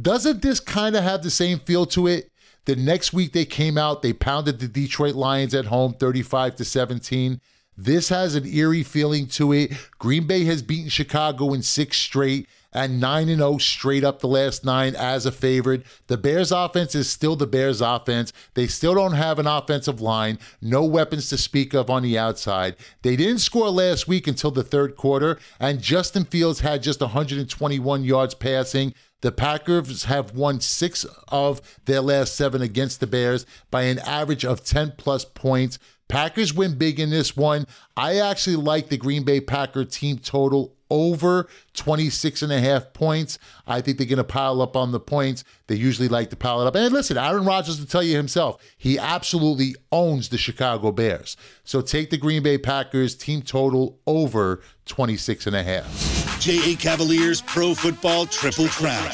Doesn't 0.00 0.40
this 0.40 0.60
kind 0.60 0.94
of 0.94 1.02
have 1.02 1.24
the 1.24 1.30
same 1.30 1.58
feel 1.58 1.84
to 1.86 2.06
it? 2.06 2.30
The 2.66 2.76
next 2.76 3.12
week 3.12 3.32
they 3.32 3.44
came 3.44 3.76
out, 3.76 4.02
they 4.02 4.12
pounded 4.12 4.60
the 4.60 4.68
Detroit 4.68 5.16
Lions 5.16 5.52
at 5.52 5.64
home 5.64 5.94
35 5.94 6.54
to 6.56 6.64
17. 6.64 7.40
This 7.82 8.10
has 8.10 8.34
an 8.34 8.44
eerie 8.44 8.82
feeling 8.82 9.26
to 9.28 9.54
it. 9.54 9.72
Green 9.98 10.26
Bay 10.26 10.44
has 10.44 10.60
beaten 10.60 10.90
Chicago 10.90 11.54
in 11.54 11.62
six 11.62 11.96
straight 11.96 12.46
and 12.74 13.00
9 13.00 13.30
and 13.30 13.38
0 13.38 13.56
straight 13.56 14.04
up 14.04 14.20
the 14.20 14.28
last 14.28 14.66
9 14.66 14.94
as 14.94 15.24
a 15.24 15.32
favorite. 15.32 15.86
The 16.06 16.18
Bears 16.18 16.52
offense 16.52 16.94
is 16.94 17.08
still 17.08 17.36
the 17.36 17.46
Bears 17.46 17.80
offense. 17.80 18.34
They 18.52 18.66
still 18.66 18.94
don't 18.94 19.14
have 19.14 19.38
an 19.38 19.46
offensive 19.46 20.02
line, 20.02 20.38
no 20.60 20.84
weapons 20.84 21.30
to 21.30 21.38
speak 21.38 21.72
of 21.72 21.88
on 21.88 22.02
the 22.02 22.18
outside. 22.18 22.76
They 23.00 23.16
didn't 23.16 23.38
score 23.38 23.70
last 23.70 24.06
week 24.06 24.26
until 24.26 24.50
the 24.50 24.62
third 24.62 24.94
quarter 24.94 25.38
and 25.58 25.80
Justin 25.80 26.26
Fields 26.26 26.60
had 26.60 26.82
just 26.82 27.00
121 27.00 28.04
yards 28.04 28.34
passing. 28.34 28.92
The 29.22 29.32
Packers 29.32 30.04
have 30.04 30.34
won 30.34 30.60
six 30.60 31.06
of 31.28 31.62
their 31.86 32.02
last 32.02 32.34
seven 32.34 32.60
against 32.60 33.00
the 33.00 33.06
Bears 33.06 33.46
by 33.70 33.84
an 33.84 34.00
average 34.00 34.44
of 34.44 34.64
10 34.64 34.94
plus 34.98 35.24
points. 35.24 35.78
Packers 36.10 36.52
win 36.52 36.76
big 36.76 37.00
in 37.00 37.10
this 37.10 37.36
one. 37.36 37.66
I 37.96 38.18
actually 38.18 38.56
like 38.56 38.88
the 38.88 38.96
Green 38.96 39.24
Bay 39.24 39.40
Packer 39.40 39.84
team 39.84 40.18
total 40.18 40.74
over 40.90 41.48
26 41.74 42.42
and 42.42 42.52
a 42.52 42.60
half 42.60 42.92
points. 42.92 43.38
I 43.66 43.80
think 43.80 43.96
they're 43.96 44.06
going 44.06 44.18
to 44.18 44.24
pile 44.24 44.60
up 44.60 44.76
on 44.76 44.90
the 44.92 45.00
points. 45.00 45.44
They 45.68 45.76
usually 45.76 46.08
like 46.08 46.30
to 46.30 46.36
pile 46.36 46.60
it 46.60 46.66
up. 46.66 46.74
And 46.74 46.92
listen, 46.92 47.16
Aaron 47.16 47.44
Rodgers 47.44 47.78
will 47.78 47.86
tell 47.86 48.02
you 48.02 48.16
himself, 48.16 48.60
he 48.76 48.98
absolutely 48.98 49.76
owns 49.92 50.28
the 50.28 50.38
Chicago 50.38 50.90
Bears. 50.90 51.36
So 51.64 51.80
take 51.80 52.10
the 52.10 52.18
Green 52.18 52.42
Bay 52.42 52.58
Packers 52.58 53.14
team 53.14 53.42
total 53.42 53.98
over 54.06 54.62
26 54.86 55.46
and 55.46 55.56
a 55.56 55.62
half. 55.62 56.40
JA 56.40 56.74
Cavaliers 56.78 57.40
Pro 57.40 57.74
Football 57.74 58.26
Triple 58.26 58.68
Crown. 58.68 59.10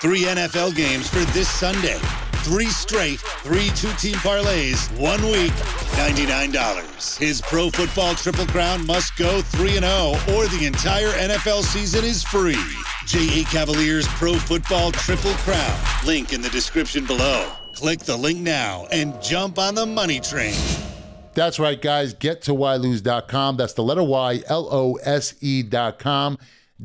Three 0.00 0.22
NFL 0.22 0.74
games 0.74 1.08
for 1.08 1.20
this 1.32 1.48
Sunday. 1.48 1.98
Three 2.46 2.66
straight, 2.66 3.18
three 3.42 3.70
two 3.70 3.90
team 3.94 4.14
parlays, 4.22 4.88
one 5.00 5.20
week, 5.24 5.50
$99. 5.98 7.18
His 7.18 7.40
Pro 7.40 7.70
Football 7.70 8.14
Triple 8.14 8.46
Crown 8.46 8.86
must 8.86 9.16
go 9.16 9.42
3 9.42 9.80
0, 9.80 10.14
or 10.32 10.46
the 10.46 10.64
entire 10.64 11.08
NFL 11.08 11.64
season 11.64 12.04
is 12.04 12.22
free. 12.22 12.54
JA 13.04 13.42
Cavaliers 13.50 14.06
Pro 14.06 14.34
Football 14.34 14.92
Triple 14.92 15.32
Crown. 15.38 15.80
Link 16.06 16.32
in 16.32 16.40
the 16.40 16.48
description 16.50 17.04
below. 17.04 17.50
Click 17.74 17.98
the 17.98 18.16
link 18.16 18.38
now 18.38 18.86
and 18.92 19.20
jump 19.20 19.58
on 19.58 19.74
the 19.74 19.84
money 19.84 20.20
train. 20.20 20.54
That's 21.34 21.58
right, 21.58 21.82
guys. 21.82 22.14
Get 22.14 22.42
to 22.42 22.52
ylose.com. 22.52 23.56
That's 23.56 23.72
the 23.72 23.82
letter 23.82 24.04
Y, 24.04 24.42
L 24.46 24.68
O 24.70 24.94
S 25.02 25.34
E.com. 25.40 26.38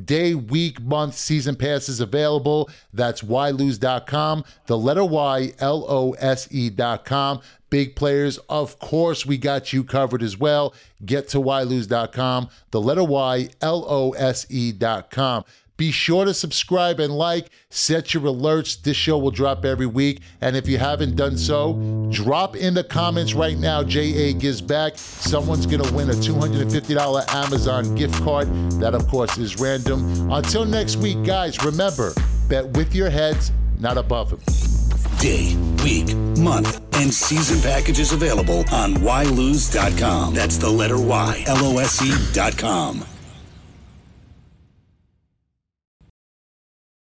Day, 0.05 0.35
week, 0.35 0.81
month, 0.81 1.15
season 1.15 1.55
passes 1.55 1.99
available. 1.99 2.69
That's 2.93 3.21
ylose.com. 3.21 4.43
The 4.67 4.77
letter 4.77 5.05
Y, 5.05 5.53
L 5.59 5.85
O 5.87 6.11
S 6.13 6.47
E.com. 6.51 7.41
Big 7.69 7.95
players, 7.95 8.37
of 8.49 8.79
course, 8.79 9.25
we 9.25 9.37
got 9.37 9.71
you 9.71 9.83
covered 9.83 10.21
as 10.21 10.37
well. 10.37 10.73
Get 11.05 11.29
to 11.29 11.37
ylose.com. 11.39 12.49
The 12.71 12.81
letter 12.81 13.03
Y, 13.03 13.49
L 13.61 13.85
O 13.87 14.11
S 14.11 14.45
E.com. 14.49 15.45
Be 15.81 15.89
sure 15.89 16.25
to 16.25 16.33
subscribe 16.35 16.99
and 16.99 17.11
like, 17.11 17.49
set 17.71 18.13
your 18.13 18.21
alerts. 18.21 18.79
This 18.79 18.95
show 18.95 19.17
will 19.17 19.31
drop 19.31 19.65
every 19.65 19.87
week. 19.87 20.21
And 20.39 20.55
if 20.55 20.67
you 20.67 20.77
haven't 20.77 21.15
done 21.15 21.35
so, 21.39 22.07
drop 22.11 22.55
in 22.55 22.75
the 22.75 22.83
comments 22.83 23.33
right 23.33 23.57
now. 23.57 23.81
JA 23.81 24.31
gives 24.37 24.61
back. 24.61 24.95
Someone's 24.95 25.65
going 25.65 25.81
to 25.81 25.91
win 25.91 26.11
a 26.11 26.13
$250 26.13 27.33
Amazon 27.33 27.95
gift 27.95 28.13
card. 28.21 28.47
That, 28.73 28.93
of 28.93 29.07
course, 29.07 29.39
is 29.39 29.59
random. 29.59 30.31
Until 30.31 30.65
next 30.65 30.97
week, 30.97 31.23
guys, 31.23 31.65
remember 31.65 32.13
bet 32.47 32.67
with 32.77 32.93
your 32.93 33.09
heads, 33.09 33.51
not 33.79 33.97
above 33.97 34.29
them. 34.29 34.39
Day, 35.17 35.55
week, 35.83 36.15
month, 36.37 36.79
and 36.95 37.11
season 37.11 37.59
packages 37.59 38.13
available 38.13 38.59
on 38.71 38.97
ylose.com. 38.97 40.35
That's 40.35 40.59
the 40.59 40.69
letter 40.69 41.01
Y, 41.01 41.43
L 41.47 41.65
O 41.65 41.79
S 41.79 41.99
E.com. 42.03 43.03